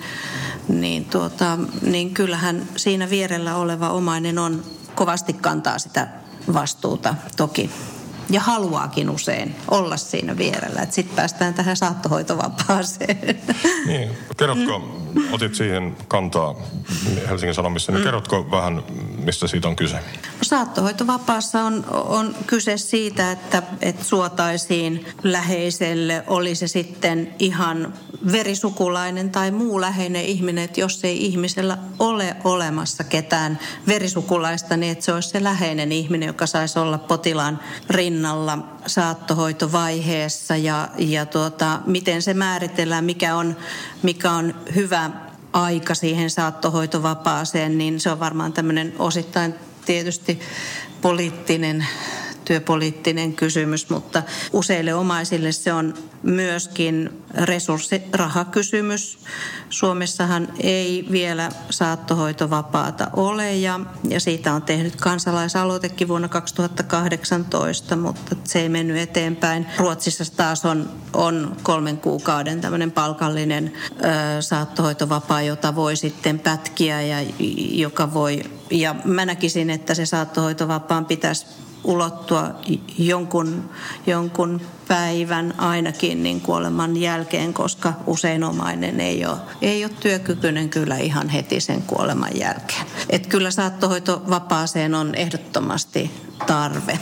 niin, 0.68 1.04
tuota, 1.04 1.58
niin 1.82 2.14
kyllähän 2.14 2.68
siinä 2.76 3.10
vierellä 3.10 3.56
oleva 3.56 3.90
omainen 3.90 4.38
on 4.38 4.64
kovasti 4.94 5.32
kantaa 5.32 5.78
sitä 5.78 6.08
vastuuta 6.52 7.14
toki 7.36 7.70
ja 8.30 8.40
haluaakin 8.40 9.10
usein 9.10 9.56
olla 9.68 9.96
siinä 9.96 10.36
vierellä. 10.36 10.86
Sitten 10.90 11.16
päästään 11.16 11.54
tähän 11.54 11.76
saattohoitovapaaseen. 11.76 13.40
Niin, 13.86 14.10
kerrotko, 14.36 14.78
mm. 15.14 15.32
otit 15.32 15.54
siihen 15.54 15.96
kantaa 16.08 16.54
Helsingin 17.28 17.54
Sanomissa, 17.54 17.92
niin 17.92 18.00
mm. 18.00 18.04
kerrotko 18.04 18.50
vähän, 18.50 18.82
mistä 19.24 19.46
siitä 19.46 19.68
on 19.68 19.76
kyse? 19.76 19.96
No, 19.96 20.00
saattohoitovapaassa 20.42 21.62
on, 21.62 21.84
on 21.90 22.34
kyse 22.46 22.76
siitä, 22.76 23.32
että, 23.32 23.62
että 23.80 24.04
suotaisiin 24.04 25.06
läheiselle, 25.22 26.24
oli 26.26 26.54
se 26.54 26.68
sitten 26.68 27.34
ihan 27.38 27.94
verisukulainen 28.32 29.30
tai 29.30 29.50
muu 29.50 29.80
läheinen 29.80 30.24
ihminen, 30.24 30.64
että 30.64 30.80
jos 30.80 31.04
ei 31.04 31.26
ihmisellä 31.26 31.78
ole 31.98 32.36
olemassa 32.44 33.04
ketään 33.04 33.58
verisukulaista, 33.86 34.76
niin 34.76 34.92
että 34.92 35.04
se 35.04 35.12
olisi 35.12 35.28
se 35.28 35.44
läheinen 35.44 35.92
ihminen, 35.92 36.26
joka 36.26 36.46
saisi 36.46 36.78
olla 36.78 36.98
potilaan 36.98 37.60
rinnalla 37.90 38.58
saattohoitovaiheessa. 38.86 40.56
Ja, 40.56 40.88
ja 40.98 41.26
tuota, 41.26 41.80
miten 41.86 42.22
se 42.22 42.34
määritellään, 42.34 43.04
mikä 43.04 43.36
on, 43.36 43.56
mikä 44.02 44.30
on 44.32 44.54
hyvä 44.74 45.10
aika 45.52 45.94
siihen 45.94 46.30
saattohoitovapaaseen, 46.30 47.78
niin 47.78 48.00
se 48.00 48.10
on 48.10 48.20
varmaan 48.20 48.52
tämmöinen 48.52 48.94
osittain 48.98 49.54
tietysti 49.86 50.40
poliittinen 51.00 51.86
työpoliittinen 52.44 53.32
kysymys, 53.32 53.90
mutta 53.90 54.22
useille 54.52 54.94
omaisille 54.94 55.52
se 55.52 55.72
on 55.72 55.94
myöskin 56.22 57.22
resurssirahakysymys. 57.34 59.18
Suomessahan 59.70 60.48
ei 60.60 61.06
vielä 61.10 61.50
saattohoitovapaata 61.70 63.10
ole 63.12 63.54
ja, 63.56 63.80
ja 64.08 64.20
siitä 64.20 64.54
on 64.54 64.62
tehnyt 64.62 64.96
kansalaisaloitekin 64.96 66.08
vuonna 66.08 66.28
2018, 66.28 67.96
mutta 67.96 68.36
se 68.44 68.60
ei 68.60 68.68
mennyt 68.68 68.96
eteenpäin. 68.96 69.66
Ruotsissa 69.78 70.24
taas 70.36 70.64
on, 70.64 70.90
on 71.12 71.56
kolmen 71.62 71.98
kuukauden 71.98 72.60
tämmöinen 72.60 72.92
palkallinen 72.92 73.72
ö, 73.92 74.42
saattohoitovapaa, 74.42 75.42
jota 75.42 75.74
voi 75.74 75.96
sitten 75.96 76.38
pätkiä 76.38 77.02
ja 77.02 77.16
joka 77.70 78.14
voi 78.14 78.42
ja 78.70 78.94
mä 79.04 79.26
näkisin, 79.26 79.70
että 79.70 79.94
se 79.94 80.06
saattohoitovapaan 80.06 81.06
pitäisi 81.06 81.46
ulottua 81.84 82.50
jonkun, 82.98 83.70
jonkun 84.06 84.60
päivän 84.88 85.54
ainakin 85.58 86.22
niin 86.22 86.40
kuoleman 86.40 86.96
jälkeen, 86.96 87.54
koska 87.54 87.92
usein 88.06 88.44
omainen 88.44 89.00
ei 89.00 89.26
ole, 89.26 89.36
ei 89.62 89.84
ole 89.84 89.92
työkykyinen 90.00 90.68
kyllä 90.68 90.96
ihan 90.96 91.28
heti 91.28 91.60
sen 91.60 91.82
kuoleman 91.82 92.36
jälkeen. 92.38 92.86
Et 93.10 93.26
kyllä 93.26 93.50
saattohoitovapaaseen 93.50 94.94
on 94.94 95.14
ehdottomasti 95.14 96.10
tarve. 96.46 96.98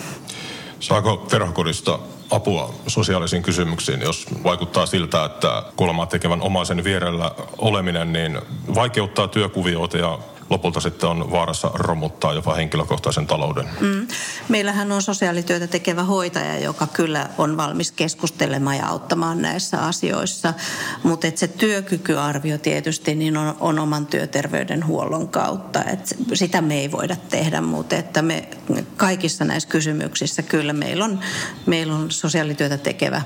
Saako 0.81 1.27
terhokodista 1.31 1.99
apua 2.31 2.75
sosiaalisiin 2.87 3.43
kysymyksiin, 3.43 4.01
jos 4.01 4.27
vaikuttaa 4.45 4.87
siltä, 4.87 5.25
että 5.25 5.63
kuolemaa 5.77 6.07
tekevän 6.07 6.43
omaisen 6.43 6.85
vierellä 6.85 7.31
oleminen 7.59 8.13
niin 8.13 8.41
vaikeuttaa 8.75 9.29
työkuvioita 9.29 9.99
ja 9.99 10.19
lopulta 10.53 10.81
sitten 10.81 11.09
on 11.09 11.31
vaarassa 11.31 11.71
romuttaa 11.75 12.33
jopa 12.33 12.55
henkilökohtaisen 12.55 13.27
talouden. 13.27 13.69
Mm. 13.81 14.07
Meillähän 14.49 14.93
on 14.93 15.03
sosiaalityötä 15.03 15.67
tekevä 15.67 16.03
hoitaja, 16.03 16.59
joka 16.59 16.87
kyllä 16.87 17.29
on 17.39 17.57
valmis 17.57 17.93
keskustelemaan 17.93 18.77
ja 18.77 18.87
auttamaan 18.87 19.43
näissä 19.43 19.79
asioissa. 19.79 20.55
Mutta 21.03 21.27
se 21.35 21.49
työkykyarvio 21.49 22.59
tietysti 22.59 23.15
niin 23.15 23.37
on, 23.37 23.57
on 23.61 23.79
oman 23.79 24.07
työterveydenhuollon 24.07 25.29
kautta. 25.29 25.85
Et 25.85 26.17
sitä 26.35 26.61
me 26.61 26.81
ei 26.81 26.93
voida 26.93 27.17
tehdä, 27.17 27.61
mutta 27.61 27.97
että 27.97 28.23
me 28.23 28.49
kaikissa 28.97 29.45
näissä 29.45 29.69
kysymyksissä 29.69 30.43
kyllä 30.43 30.73
meillä 30.73 31.05
on, 31.05 31.21
meillä 31.67 31.95
on 31.95 32.11
sosiaalityötä 32.11 32.79
tekevä 32.79 33.23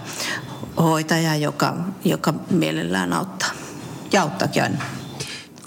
hoitaja, 0.76 1.36
joka, 1.36 1.74
joka 2.04 2.34
mielellään 2.50 3.12
auttaa. 3.12 3.50
Ja 4.12 4.22
auttaakin 4.22 4.62
aina. 4.62 4.95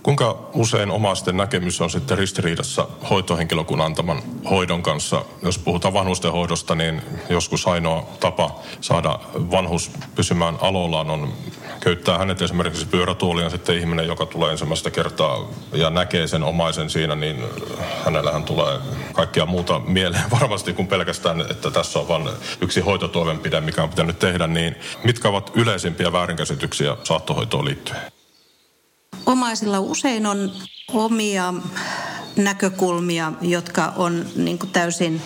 Kuinka 0.09 0.49
usein 0.53 0.91
omaisten 0.91 1.37
näkemys 1.37 1.81
on 1.81 1.89
sitten 1.89 2.17
ristiriidassa 2.17 2.87
hoitohenkilökunnan 3.09 3.85
antaman 3.85 4.21
hoidon 4.49 4.83
kanssa? 4.83 5.25
Jos 5.43 5.57
puhutaan 5.57 5.93
vanhusten 5.93 6.31
hoidosta, 6.31 6.75
niin 6.75 7.01
joskus 7.29 7.67
ainoa 7.67 8.07
tapa 8.19 8.59
saada 8.81 9.19
vanhus 9.33 9.91
pysymään 10.15 10.57
alollaan 10.61 11.09
on 11.09 11.33
köyttää 11.79 12.17
hänet 12.17 12.41
esimerkiksi 12.41 12.85
pyörätuoliin 12.85 13.51
sitten 13.51 13.77
ihminen, 13.77 14.07
joka 14.07 14.25
tulee 14.25 14.51
ensimmäistä 14.51 14.91
kertaa 14.91 15.49
ja 15.73 15.89
näkee 15.89 16.27
sen 16.27 16.43
omaisen 16.43 16.89
siinä, 16.89 17.15
niin 17.15 17.43
hänellähän 18.05 18.43
tulee 18.43 18.79
kaikkia 19.13 19.45
muuta 19.45 19.79
mieleen 19.79 20.31
varmasti 20.39 20.73
kuin 20.73 20.87
pelkästään, 20.87 21.41
että 21.41 21.71
tässä 21.71 21.99
on 21.99 22.07
vain 22.07 22.29
yksi 22.61 22.81
hoitotoimenpide, 22.81 23.61
mikä 23.61 23.83
on 23.83 23.89
pitänyt 23.89 24.19
tehdä. 24.19 24.47
Niin 24.47 24.75
mitkä 25.03 25.29
ovat 25.29 25.51
yleisimpiä 25.55 26.11
väärinkäsityksiä 26.11 26.97
saattohoitoon 27.03 27.65
liittyen? 27.65 28.18
Omaisilla 29.29 29.79
usein 29.79 30.25
on 30.25 30.51
omia 30.93 31.53
näkökulmia, 32.35 33.33
jotka 33.41 33.93
on 33.95 34.25
niin 34.35 34.59
täysin 34.73 35.21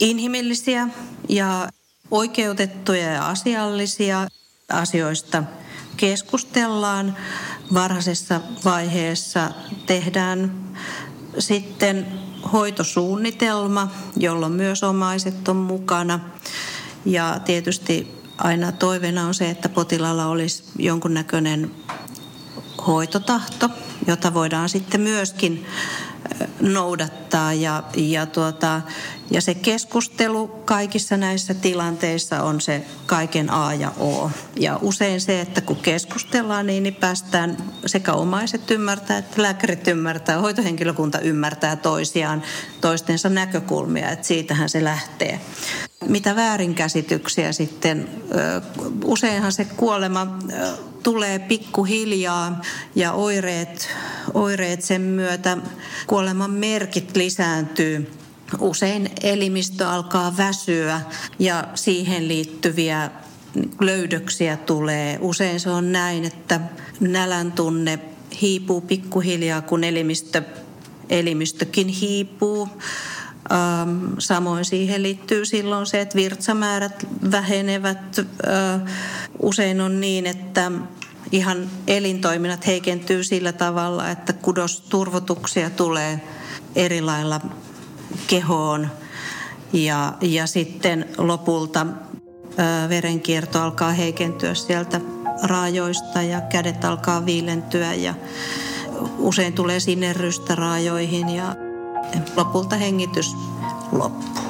inhimillisiä 0.00 0.88
ja 1.28 1.68
oikeutettuja 2.10 3.12
ja 3.12 3.28
asiallisia 3.28 4.28
asioista 4.72 5.42
keskustellaan 5.96 7.16
varhaisessa 7.74 8.40
vaiheessa, 8.64 9.50
tehdään 9.86 10.52
sitten 11.38 12.06
hoitosuunnitelma, 12.52 13.90
jolloin 14.16 14.52
myös 14.52 14.82
omaiset 14.82 15.48
on 15.48 15.56
mukana. 15.56 16.20
Ja 17.04 17.40
tietysti 17.44 18.14
aina 18.38 18.72
toiveena 18.72 19.26
on 19.26 19.34
se, 19.34 19.50
että 19.50 19.68
potilaalla 19.68 20.26
olisi 20.26 20.64
jonkunnäköinen 20.78 21.70
hoitotahto, 22.86 23.70
jota 24.06 24.34
voidaan 24.34 24.68
sitten 24.68 25.00
myöskin 25.00 25.66
noudattaa 26.60 27.52
ja, 27.52 27.82
ja, 27.96 28.26
tuota, 28.26 28.80
ja 29.30 29.40
se 29.40 29.54
keskustelu 29.54 30.48
kaikissa 30.48 31.16
näissä 31.16 31.54
tilanteissa 31.54 32.42
on 32.42 32.60
se 32.60 32.82
kaiken 33.06 33.50
A 33.50 33.74
ja 33.74 33.92
O. 34.00 34.30
Ja 34.56 34.78
usein 34.82 35.20
se, 35.20 35.40
että 35.40 35.60
kun 35.60 35.76
keskustellaan, 35.76 36.66
niin, 36.66 36.82
niin 36.82 36.94
päästään 36.94 37.56
sekä 37.86 38.12
omaiset 38.12 38.70
ymmärtää, 38.70 39.18
että 39.18 39.42
lääkärit 39.42 39.88
ymmärtää, 39.88 40.40
hoitohenkilökunta 40.40 41.18
ymmärtää 41.18 41.76
toisiaan, 41.76 42.42
toistensa 42.80 43.28
näkökulmia, 43.28 44.10
että 44.10 44.26
siitähän 44.26 44.68
se 44.68 44.84
lähtee. 44.84 45.40
Mitä 46.08 46.36
väärinkäsityksiä 46.36 47.52
sitten, 47.52 48.08
useinhan 49.04 49.52
se 49.52 49.64
kuolema 49.64 50.38
tulee 51.06 51.38
pikkuhiljaa 51.38 52.60
ja 52.94 53.12
oireet, 53.12 53.88
oireet 54.34 54.82
sen 54.82 55.00
myötä, 55.00 55.56
kuoleman 56.06 56.50
merkit 56.50 57.16
lisääntyy. 57.16 58.10
Usein 58.58 59.10
elimistö 59.22 59.88
alkaa 59.88 60.36
väsyä 60.36 61.00
ja 61.38 61.68
siihen 61.74 62.28
liittyviä 62.28 63.10
löydöksiä 63.80 64.56
tulee. 64.56 65.18
Usein 65.20 65.60
se 65.60 65.70
on 65.70 65.92
näin, 65.92 66.24
että 66.24 66.60
nälän 67.00 67.52
tunne 67.52 67.98
hiipuu 68.40 68.80
pikkuhiljaa, 68.80 69.62
kun 69.62 69.84
elimistö, 69.84 70.42
elimistökin 71.10 71.88
hiipuu. 71.88 72.68
Samoin 74.18 74.64
siihen 74.64 75.02
liittyy 75.02 75.44
silloin 75.44 75.86
se, 75.86 76.00
että 76.00 76.16
virtsamäärät 76.16 77.06
vähenevät. 77.30 78.16
Usein 79.42 79.80
on 79.80 80.00
niin, 80.00 80.26
että 80.26 80.72
ihan 81.32 81.70
elintoiminnat 81.86 82.66
heikentyy 82.66 83.24
sillä 83.24 83.52
tavalla, 83.52 84.10
että 84.10 84.32
kudosturvotuksia 84.32 85.70
tulee 85.70 86.20
eri 86.74 87.00
lailla 87.00 87.40
kehoon 88.26 88.88
ja, 89.72 90.12
ja 90.20 90.46
sitten 90.46 91.08
lopulta 91.18 91.86
ää, 92.56 92.88
verenkierto 92.88 93.62
alkaa 93.62 93.92
heikentyä 93.92 94.54
sieltä 94.54 95.00
raajoista 95.42 96.22
ja 96.22 96.40
kädet 96.40 96.84
alkaa 96.84 97.26
viilentyä 97.26 97.94
ja 97.94 98.14
usein 99.18 99.52
tulee 99.52 99.80
sinerrystä 99.80 100.54
raajoihin 100.54 101.28
ja 101.28 101.56
lopulta 102.36 102.76
hengitys 102.76 103.34
loppuu. 103.92 104.45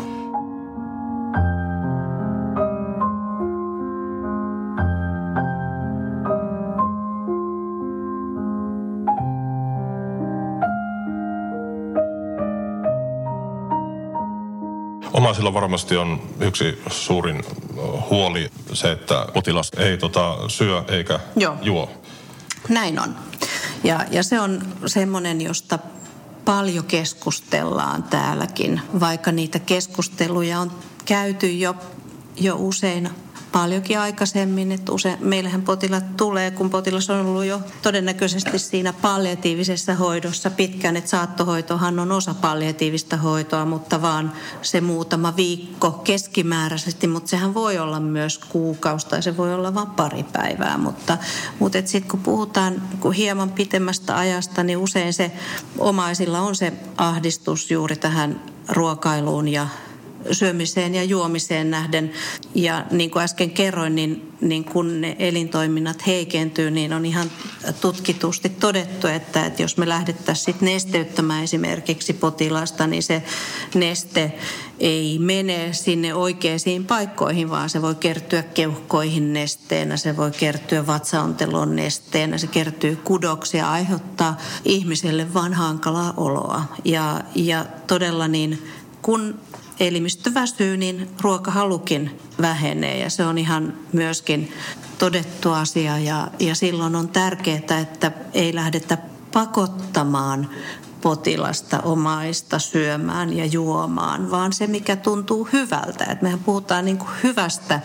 Omaisilla 15.37 15.55
varmasti 15.55 15.97
on 15.97 16.23
yksi 16.41 16.83
suurin 16.91 17.45
huoli 18.11 18.51
se, 18.73 18.93
että 18.93 19.27
potilas 19.35 19.71
ei 19.77 19.99
tota, 19.99 20.49
syö 20.49 20.85
eikä 20.89 21.21
Joo. 21.37 21.57
juo. 21.63 21.91
Näin 22.69 23.01
on. 23.01 23.17
Ja, 23.85 24.05
ja 24.11 24.23
se 24.23 24.41
on 24.41 24.63
semmoinen, 24.87 25.41
josta 25.41 25.79
paljon 26.45 26.85
keskustellaan 26.85 28.03
täälläkin, 28.03 28.81
vaikka 29.01 29.33
niitä 29.33 29.59
keskusteluja 29.59 30.61
on 30.61 30.73
käyty 31.05 31.51
jo, 31.51 31.75
jo 32.37 32.57
usein 32.59 33.11
paljonkin 33.53 33.99
aikaisemmin. 33.99 34.73
Että 34.73 34.93
usein, 34.93 35.19
meillähän 35.21 35.63
potilaat 35.63 36.17
tulee, 36.17 36.51
kun 36.51 36.71
potilas 36.71 37.11
on 37.11 37.27
ollut 37.27 37.45
jo 37.45 37.61
todennäköisesti 37.83 38.59
siinä 38.59 38.93
palliatiivisessa 38.93 39.95
hoidossa 39.95 40.51
pitkään. 40.51 40.97
Että 40.97 41.11
saattohoitohan 41.11 41.99
on 41.99 42.13
osa 42.13 42.35
palliatiivista 42.35 43.17
hoitoa, 43.17 43.65
mutta 43.65 44.03
vaan 44.03 44.33
se 44.63 44.81
muutama 44.81 45.37
viikko 45.37 45.91
keskimääräisesti. 45.91 47.07
Mutta 47.07 47.31
sehän 47.31 47.55
voi 47.55 47.79
olla 47.79 48.01
myös 48.01 48.39
kuukausi 48.39 49.07
tai 49.07 49.23
se 49.23 49.37
voi 49.37 49.55
olla 49.55 49.75
vain 49.75 49.91
pari 49.91 50.23
päivää. 50.23 50.79
Mutta, 50.79 51.19
mutta 51.59 51.79
sitten 51.85 52.11
kun 52.11 52.21
puhutaan 52.21 52.83
kun 53.01 53.13
hieman 53.13 53.51
pitemmästä 53.51 54.17
ajasta, 54.17 54.63
niin 54.63 54.79
usein 54.79 55.13
se 55.13 55.33
omaisilla 55.79 56.41
on 56.41 56.57
se 56.57 56.73
ahdistus 56.97 57.71
juuri 57.71 57.97
tähän 57.97 58.43
ruokailuun 58.69 59.49
ja 59.49 59.67
syömiseen 60.33 60.95
ja 60.95 61.05
juomiseen 61.05 61.71
nähden. 61.71 62.13
Ja 62.55 62.85
niin 62.91 63.11
kuin 63.11 63.23
äsken 63.23 63.51
kerroin, 63.51 63.95
niin, 63.95 64.33
niin 64.41 64.65
kun 64.65 65.01
ne 65.01 65.17
elintoiminnat 65.19 66.07
heikentyy, 66.07 66.71
niin 66.71 66.93
on 66.93 67.07
ihan 67.07 67.31
tutkitusti 67.81 68.49
todettu, 68.49 69.07
että, 69.07 69.47
että 69.47 69.63
jos 69.63 69.77
me 69.77 69.89
lähdettäisiin 69.89 70.45
sit 70.45 70.61
nesteyttämään 70.61 71.45
esimerkiksi 71.45 72.13
potilasta, 72.13 72.87
niin 72.87 73.03
se 73.03 73.23
neste 73.75 74.33
ei 74.81 75.19
mene 75.19 75.73
sinne 75.73 76.15
oikeisiin 76.15 76.85
paikkoihin, 76.85 77.51
vaan 77.51 77.71
se 77.71 77.83
voi 77.83 77.95
kertyä 77.95 78.43
keuhkoihin 78.43 79.33
nesteenä, 79.33 79.97
se 79.97 80.17
voi 80.17 80.31
kertyä 80.31 80.87
vatsaontelon 80.87 81.77
nesteenä, 81.77 82.39
se 82.39 82.47
kertyy 82.47 82.97
kudoksia, 82.97 83.71
aiheuttaa 83.71 84.37
ihmiselle 84.65 85.35
vaan 85.35 85.55
hankalaa 85.55 86.15
oloa. 86.17 86.63
Ja, 86.85 87.21
ja 87.35 87.67
todella 87.87 88.29
niin 88.29 88.63
kun 89.03 89.41
elimistö 89.81 90.35
väsyy, 90.35 90.77
niin 90.77 91.11
ruokahalukin 91.21 92.21
vähenee 92.41 92.99
ja 92.99 93.11
se 93.11 93.27
on 93.27 93.39
ihan 93.39 93.75
myöskin 93.93 94.53
todettu 94.99 95.53
asia 95.53 95.99
ja, 95.99 96.29
ja 96.39 96.55
silloin 96.55 96.97
on 96.97 97.09
tärkeää, 97.09 97.79
että 97.83 98.13
ei 98.35 98.55
lähdetä 98.55 98.99
pakottamaan 99.33 100.51
potilasta 101.01 101.81
omaista 101.81 102.59
syömään 102.59 103.37
ja 103.37 103.45
juomaan, 103.45 104.31
vaan 104.31 104.53
se, 104.53 104.67
mikä 104.67 104.97
tuntuu 104.97 105.49
hyvältä. 105.53 106.05
Et 106.05 106.23
mehän 106.23 106.39
puhutaan 106.39 106.85
niin 106.85 106.99
kuin 106.99 107.11
hyvästä, 107.23 107.81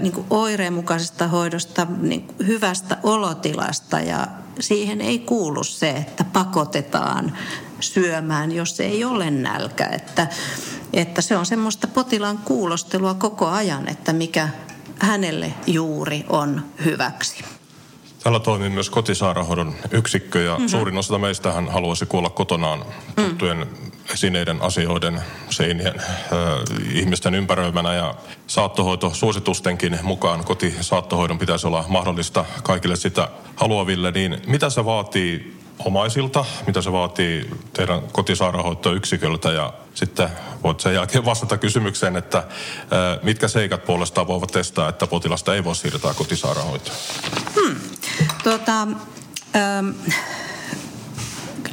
niin 0.00 0.12
kuin 0.12 0.26
oireenmukaisesta 0.30 1.28
hoidosta, 1.28 1.86
niin 2.00 2.22
kuin 2.22 2.46
hyvästä 2.46 2.96
olotilasta 3.02 4.00
ja 4.00 4.26
siihen 4.60 5.00
ei 5.00 5.18
kuulu 5.18 5.64
se, 5.64 5.90
että 5.90 6.24
pakotetaan 6.24 7.36
syömään, 7.80 8.52
jos 8.52 8.80
ei 8.80 9.04
ole 9.04 9.30
nälkä. 9.30 9.86
Että, 9.86 10.26
että 10.92 11.22
se 11.22 11.36
on 11.36 11.46
semmoista 11.46 11.86
potilaan 11.86 12.38
kuulostelua 12.38 13.14
koko 13.14 13.48
ajan, 13.48 13.88
että 13.88 14.12
mikä 14.12 14.48
hänelle 14.98 15.54
juuri 15.66 16.24
on 16.28 16.64
hyväksi. 16.84 17.44
Tällä 18.22 18.40
toimii 18.40 18.70
myös 18.70 18.90
kotisairaanhoidon 18.90 19.74
yksikkö 19.90 20.42
ja 20.42 20.52
mm-hmm. 20.52 20.68
suurin 20.68 20.98
osa 20.98 21.18
meistähän 21.18 21.68
haluaisi 21.68 22.06
kuolla 22.06 22.30
kotonaan 22.30 22.84
tuttujen 23.16 23.58
mm. 23.58 23.90
esineiden, 24.12 24.62
asioiden, 24.62 25.20
seinien, 25.50 25.94
äh, 25.98 26.08
ihmisten 26.92 27.34
ympäröimänä 27.34 27.94
ja 27.94 28.14
saattohoito 28.46 29.10
suositustenkin 29.14 29.98
mukaan 30.02 30.44
kotisaattohoidon 30.44 31.38
pitäisi 31.38 31.66
olla 31.66 31.84
mahdollista 31.88 32.44
kaikille 32.62 32.96
sitä 32.96 33.28
haluaville, 33.56 34.10
niin 34.10 34.42
mitä 34.46 34.70
se 34.70 34.84
vaatii 34.84 35.59
omaisilta, 35.84 36.44
mitä 36.66 36.82
se 36.82 36.92
vaatii 36.92 37.50
teidän 37.72 38.00
kotisairaanhoitoyksiköltä 38.12 39.52
ja 39.52 39.72
sitten 39.94 40.28
voit 40.62 40.80
sen 40.80 40.94
jälkeen 40.94 41.24
vastata 41.24 41.58
kysymykseen, 41.58 42.16
että 42.16 42.44
mitkä 43.22 43.48
seikat 43.48 43.84
puolestaan 43.84 44.26
voivat 44.26 44.50
testaa, 44.50 44.88
että 44.88 45.06
potilasta 45.06 45.54
ei 45.54 45.64
voi 45.64 45.76
siirtää 45.76 46.14
kotisairaanhoitoon? 46.14 46.96
Hmm. 47.54 47.76
Tuota, 48.42 48.82
ähm, 49.56 49.88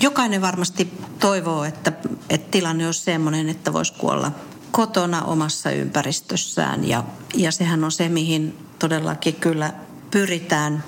jokainen 0.02 0.42
varmasti 0.42 0.94
toivoo, 1.20 1.64
että, 1.64 1.92
että 2.30 2.52
tilanne 2.52 2.86
olisi 2.86 3.02
sellainen, 3.02 3.50
että 3.50 3.74
voisi 3.74 3.94
kuolla 3.94 4.32
kotona 4.72 5.22
omassa 5.22 5.72
ympäristössään 5.72 6.88
ja, 6.88 7.04
ja 7.36 7.52
sehän 7.52 7.84
on 7.84 7.92
se, 7.92 8.10
mihin 8.10 8.58
todellakin 8.80 9.36
kyllä 9.36 9.74
pyritään 10.12 10.84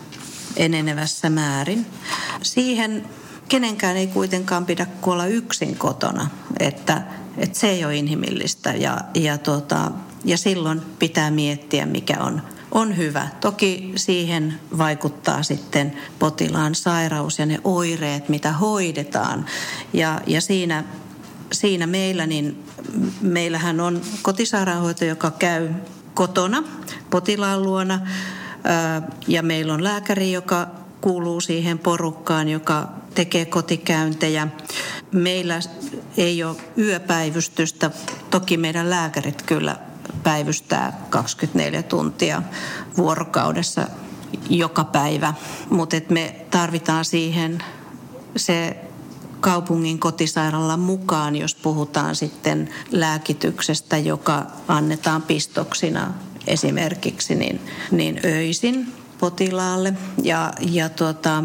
enenevässä 0.55 1.29
määrin. 1.29 1.85
Siihen 2.41 3.05
kenenkään 3.49 3.97
ei 3.97 4.07
kuitenkaan 4.07 4.65
pidä 4.65 4.85
kuolla 5.01 5.25
yksin 5.25 5.75
kotona, 5.75 6.29
että, 6.59 7.01
että 7.37 7.59
se 7.59 7.69
ei 7.69 7.85
ole 7.85 7.95
inhimillistä 7.95 8.73
ja, 8.73 8.97
ja, 9.13 9.37
tota, 9.37 9.91
ja 10.25 10.37
silloin 10.37 10.81
pitää 10.99 11.31
miettiä, 11.31 11.85
mikä 11.85 12.17
on, 12.19 12.41
on 12.71 12.97
hyvä. 12.97 13.27
Toki 13.41 13.91
siihen 13.95 14.59
vaikuttaa 14.77 15.43
sitten 15.43 15.93
potilaan 16.19 16.75
sairaus 16.75 17.39
ja 17.39 17.45
ne 17.45 17.59
oireet, 17.63 18.29
mitä 18.29 18.51
hoidetaan. 18.51 19.45
Ja, 19.93 20.21
ja 20.27 20.41
siinä, 20.41 20.83
siinä 21.51 21.87
meillä, 21.87 22.27
niin 22.27 22.63
meillähän 23.21 23.79
on 23.79 24.01
kotisairaanhoito, 24.21 25.05
joka 25.05 25.31
käy 25.31 25.69
kotona 26.13 26.63
potilaan 27.09 27.63
luona 27.63 27.99
ja 29.27 29.43
meillä 29.43 29.73
on 29.73 29.83
lääkäri, 29.83 30.31
joka 30.31 30.67
kuuluu 31.01 31.41
siihen 31.41 31.79
porukkaan, 31.79 32.49
joka 32.49 32.89
tekee 33.15 33.45
kotikäyntejä. 33.45 34.47
Meillä 35.11 35.59
ei 36.17 36.43
ole 36.43 36.55
yöpäivystystä. 36.77 37.91
Toki 38.29 38.57
meidän 38.57 38.89
lääkärit 38.89 39.41
kyllä 39.41 39.75
päivystää 40.23 41.05
24 41.09 41.83
tuntia 41.83 42.41
vuorokaudessa 42.97 43.87
joka 44.49 44.83
päivä, 44.83 45.33
mutta 45.69 45.95
me 46.09 46.35
tarvitaan 46.51 47.05
siihen 47.05 47.63
se 48.35 48.77
kaupungin 49.39 49.99
kotisairaalan 49.99 50.79
mukaan, 50.79 51.35
jos 51.35 51.55
puhutaan 51.55 52.15
sitten 52.15 52.69
lääkityksestä, 52.91 53.97
joka 53.97 54.45
annetaan 54.67 55.21
pistoksina 55.21 56.13
esimerkiksi 56.47 57.35
niin, 57.35 57.61
niin 57.91 58.19
öisin 58.25 58.93
potilaalle. 59.19 59.93
Ja, 60.23 60.53
ja 60.71 60.89
tuota, 60.89 61.43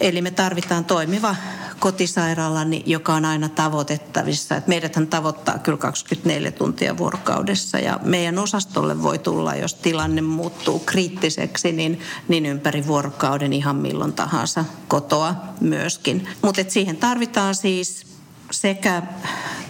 eli 0.00 0.22
me 0.22 0.30
tarvitaan 0.30 0.84
toimiva 0.84 1.36
kotisairaala, 1.78 2.60
joka 2.86 3.14
on 3.14 3.24
aina 3.24 3.48
tavoitettavissa. 3.48 4.56
Et 4.56 4.66
meidäthän 4.66 5.06
tavoittaa 5.06 5.58
kyllä 5.58 5.78
24 5.78 6.52
tuntia 6.52 6.98
vuorokaudessa 6.98 7.78
ja 7.78 8.00
meidän 8.02 8.38
osastolle 8.38 9.02
voi 9.02 9.18
tulla, 9.18 9.54
jos 9.54 9.74
tilanne 9.74 10.20
muuttuu 10.20 10.78
kriittiseksi, 10.78 11.72
niin, 11.72 12.00
niin 12.28 12.46
ympäri 12.46 12.86
vuorokauden 12.86 13.52
ihan 13.52 13.76
milloin 13.76 14.12
tahansa 14.12 14.64
kotoa 14.88 15.34
myöskin. 15.60 16.28
Mutta 16.42 16.62
siihen 16.68 16.96
tarvitaan 16.96 17.54
siis 17.54 18.06
sekä 18.50 19.02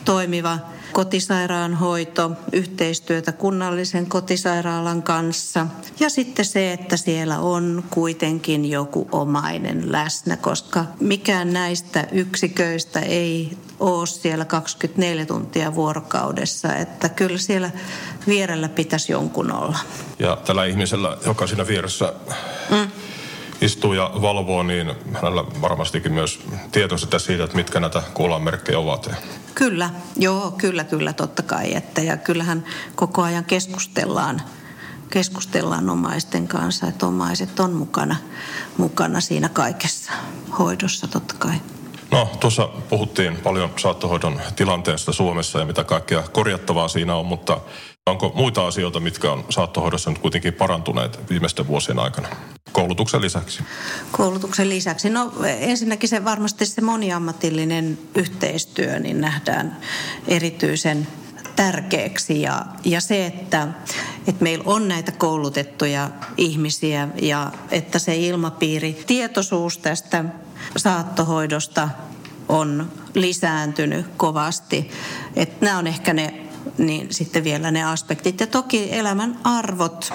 toimiva 0.05 0.59
kotisairaanhoito, 0.95 2.31
yhteistyötä 2.53 3.33
kunnallisen 3.33 4.07
kotisairaalan 4.07 5.03
kanssa 5.03 5.67
ja 6.01 6.11
sitten 6.11 6.45
se, 6.45 6.73
että 6.73 6.97
siellä 6.97 7.39
on 7.39 7.85
kuitenkin 7.91 8.71
joku 8.71 9.09
omainen 9.13 9.93
läsnä, 9.93 10.37
koska 10.37 10.85
mikään 11.01 11.53
näistä 11.53 12.07
yksiköistä 12.13 13.01
ei 13.01 13.59
ole 13.81 14.07
siellä 14.07 14.45
24 14.45 15.27
tuntia 15.27 15.75
vuorokaudessa, 15.75 16.77
että 16.77 17.09
kyllä 17.09 17.39
siellä 17.39 17.71
vierellä 18.27 18.69
pitäisi 18.69 19.13
jonkun 19.13 19.53
olla. 19.53 19.79
Ja 20.19 20.37
tällä 20.37 20.65
ihmisellä, 20.65 21.17
joka 21.27 21.47
siinä 21.47 21.67
vieressä 21.67 22.13
mm 22.71 23.04
istuu 23.61 23.93
ja 23.93 24.11
valvoo, 24.23 24.63
niin 24.63 24.93
hänellä 25.13 25.45
varmastikin 25.61 26.13
myös 26.13 26.41
tietoista 26.73 27.19
siitä, 27.19 27.45
että 27.45 27.57
mitkä 27.57 27.81
näitä 27.81 28.03
kuolanmerkkejä 28.15 28.79
ovat. 28.79 29.11
Kyllä, 29.55 29.91
joo, 30.17 30.51
kyllä, 30.51 30.85
kyllä, 30.85 31.13
totta 31.13 31.43
kai. 31.43 31.75
Että, 31.75 32.01
ja 32.01 32.17
kyllähän 32.17 32.65
koko 32.95 33.23
ajan 33.23 33.45
keskustellaan, 33.45 34.43
keskustellaan 35.11 35.91
omaisten 35.91 36.49
kanssa, 36.49 36.87
että 36.87 37.07
omaiset 37.07 37.61
on 37.61 37.73
mukana, 37.73 38.17
mukana 38.77 39.21
siinä 39.21 39.49
kaikessa 39.49 40.13
hoidossa 40.59 41.09
totta 41.09 41.35
kai. 41.39 41.55
No, 42.11 42.29
tuossa 42.41 42.69
puhuttiin 42.89 43.37
paljon 43.37 43.71
saattohoidon 43.77 44.41
tilanteesta 44.57 45.13
Suomessa 45.13 45.59
ja 45.59 45.65
mitä 45.65 45.85
kaikkea 45.85 46.23
korjattavaa 46.33 46.89
siinä 46.89 47.15
on, 47.15 47.27
mutta 47.27 47.61
onko 48.07 48.33
muita 48.35 48.67
asioita, 48.67 49.01
mitkä 49.01 49.33
on 49.33 49.45
saattohoidossa 49.51 50.11
nyt 50.11 50.19
kuitenkin 50.19 50.53
parantuneet 50.53 51.31
viimeisten 51.31 51.67
vuosien 51.67 51.99
aikana? 51.99 52.29
Koulutuksen 52.73 53.21
lisäksi? 53.21 53.63
Koulutuksen 54.13 54.69
lisäksi. 54.69 55.11
No 55.11 55.33
ensinnäkin 55.45 56.09
se 56.09 56.25
varmasti 56.25 56.67
se 56.67 56.81
moniammatillinen 56.81 57.99
yhteistyö 58.15 58.99
niin 58.99 59.21
nähdään 59.21 59.77
erityisen 60.29 61.09
tärkeäksi 61.57 62.43
ja, 62.43 62.65
ja 62.85 63.01
se, 63.01 63.27
että, 63.27 63.69
että 64.27 64.43
meillä 64.43 64.65
on 64.67 64.89
näitä 64.89 65.13
koulutettuja 65.13 66.11
ihmisiä 66.37 67.09
ja 67.23 67.53
että 67.71 67.99
se 67.99 68.17
ilmapiiri, 68.17 69.05
tietoisuus 69.07 69.79
tästä 69.79 70.25
saattohoidosta 70.77 71.89
on 72.49 72.93
lisääntynyt 73.15 74.07
kovasti. 74.17 74.91
Että 75.37 75.65
nämä 75.65 75.79
on 75.79 75.87
ehkä 75.87 76.13
ne 76.13 76.44
niin 76.79 77.07
sitten 77.11 77.45
vielä 77.45 77.71
ne 77.71 77.85
aspektit. 77.85 78.41
Ja 78.41 78.47
toki 78.47 78.89
elämän 78.93 79.39
arvot, 79.45 80.13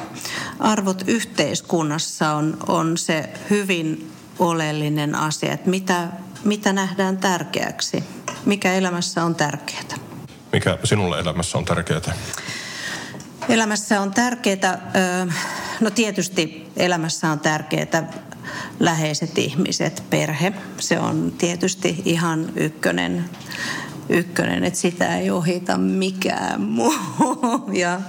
arvot 0.59 1.03
yhteiskunnassa 1.07 2.33
on, 2.33 2.57
on 2.67 2.97
se 2.97 3.29
hyvin 3.49 4.11
oleellinen 4.39 5.15
asia, 5.15 5.53
että 5.53 5.69
mitä, 5.69 6.07
mitä 6.43 6.73
nähdään 6.73 7.17
tärkeäksi, 7.17 8.03
mikä 8.45 8.73
elämässä 8.73 9.23
on 9.23 9.35
tärkeää. 9.35 9.97
Mikä 10.53 10.77
sinulle 10.83 11.19
elämässä 11.19 11.57
on 11.57 11.65
tärkeää? 11.65 12.01
Elämässä 13.49 14.01
on 14.01 14.13
tärkeää, 14.13 14.91
no 15.79 15.89
tietysti 15.89 16.67
elämässä 16.77 17.31
on 17.31 17.39
tärkeää 17.39 18.09
läheiset 18.79 19.37
ihmiset, 19.37 20.03
perhe. 20.09 20.53
Se 20.79 20.99
on 20.99 21.33
tietysti 21.37 22.01
ihan 22.05 22.53
ykkönen, 22.55 23.29
ykkönen 24.09 24.63
että 24.63 24.79
sitä 24.79 25.17
ei 25.17 25.31
ohita 25.31 25.77
mikään 25.77 26.61
muu. 26.61 26.93
Ja, 27.73 28.01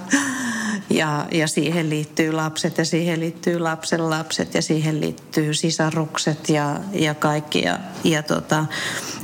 ja, 0.89 1.27
ja 1.31 1.47
siihen 1.47 1.89
liittyy 1.89 2.31
lapset 2.31 2.77
ja 2.77 2.85
siihen 2.85 3.19
liittyy 3.19 3.59
lapsen 3.59 4.09
lapset 4.09 4.53
ja 4.53 4.61
siihen 4.61 5.01
liittyy 5.01 5.53
sisarukset 5.53 6.49
ja, 6.49 6.79
ja 6.91 7.13
kaikki. 7.13 7.61
Ja, 7.61 7.79
ja 8.03 8.23
tota, 8.23 8.65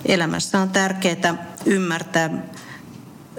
elämässä 0.05 0.59
on 0.59 0.69
tärkeää 0.69 1.45
ymmärtää 1.65 2.29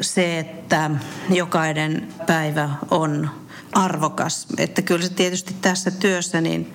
se, 0.01 0.39
että 0.39 0.91
jokainen 1.31 2.09
päivä 2.27 2.71
on 2.91 3.31
arvokas. 3.73 4.47
Että 4.59 4.83
kyllä 4.83 5.07
se 5.07 5.13
tietysti 5.13 5.55
tässä 5.61 5.91
työssä 5.91 6.41
niin, 6.41 6.73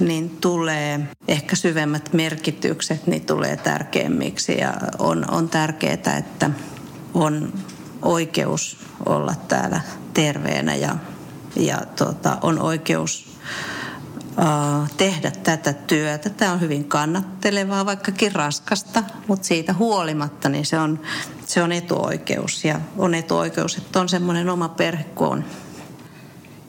niin 0.00 0.30
tulee 0.40 1.00
ehkä 1.28 1.56
syvemmät 1.56 2.12
merkitykset, 2.12 3.06
niin 3.06 3.26
tulee 3.26 3.56
tärkeämmiksi 3.56 4.58
ja 4.58 4.74
on, 4.98 5.30
on 5.30 5.48
tärkeää, 5.48 6.16
että 6.18 6.50
on 7.14 7.52
oikeus 8.02 8.78
olla 9.06 9.34
täällä 9.48 9.80
terveenä 10.14 10.74
ja, 10.74 10.96
ja 11.56 11.82
tota, 11.96 12.38
on 12.42 12.60
oikeus 12.60 13.30
tehdä 14.96 15.30
tätä 15.30 15.72
työtä. 15.72 16.30
Tämä 16.30 16.52
on 16.52 16.60
hyvin 16.60 16.84
kannattelevaa, 16.84 17.86
vaikkakin 17.86 18.34
raskasta, 18.34 19.02
mutta 19.26 19.46
siitä 19.46 19.72
huolimatta 19.72 20.48
niin 20.48 20.66
se 20.66 20.78
on, 20.78 21.00
se 21.46 21.62
on 21.62 21.72
etuoikeus. 21.72 22.64
Ja 22.64 22.80
on 22.98 23.14
etuoikeus, 23.14 23.76
että 23.76 24.00
on 24.00 24.08
semmoinen 24.08 24.48
oma 24.48 24.68
perhe 24.68 25.04
kuin 25.04 25.30
on. 25.30 25.44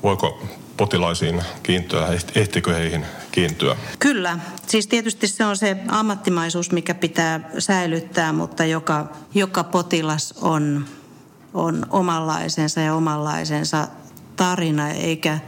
Voiko 0.04 0.40
potilaisiin 0.78 1.44
kiintyä, 1.64 2.08
ehtikö 2.36 2.74
heihin 2.74 3.06
kiintyä? 3.32 3.76
Kyllä. 4.00 4.40
Siis 4.68 4.88
tietysti 4.88 5.28
se 5.28 5.46
on 5.46 5.58
se 5.58 5.78
ammattimaisuus, 5.88 6.72
mikä 6.72 6.94
pitää 6.94 7.50
säilyttää, 7.60 8.34
mutta 8.34 8.66
joka, 8.66 9.12
joka 9.34 9.64
potilas 9.64 10.34
on, 10.42 10.86
on 11.54 11.86
omanlaisensa 11.90 12.82
ja 12.82 12.96
omanlaisensa 12.96 13.88
tarina, 14.36 14.90
eikä, 14.90 15.40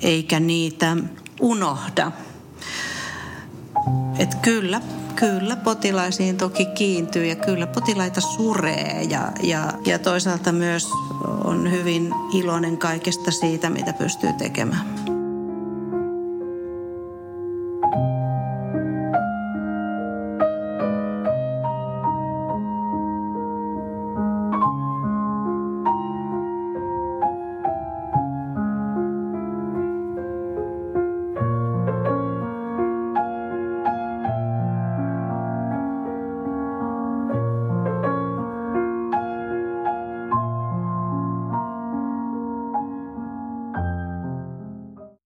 eikä 0.00 0.40
niitä 0.40 0.96
unohda. 1.40 2.12
Et 4.18 4.34
kyllä, 4.34 4.80
kyllä 5.16 5.56
potilaisiin 5.56 6.36
toki 6.36 6.66
kiintyy 6.66 7.26
ja 7.26 7.36
kyllä 7.36 7.66
potilaita 7.66 8.20
suree 8.20 9.02
ja, 9.10 9.32
ja, 9.42 9.72
ja 9.86 9.98
toisaalta 9.98 10.52
myös 10.52 10.88
on 11.44 11.70
hyvin 11.70 12.10
iloinen 12.32 12.78
kaikesta 12.78 13.30
siitä, 13.30 13.70
mitä 13.70 13.92
pystyy 13.92 14.32
tekemään. 14.32 15.17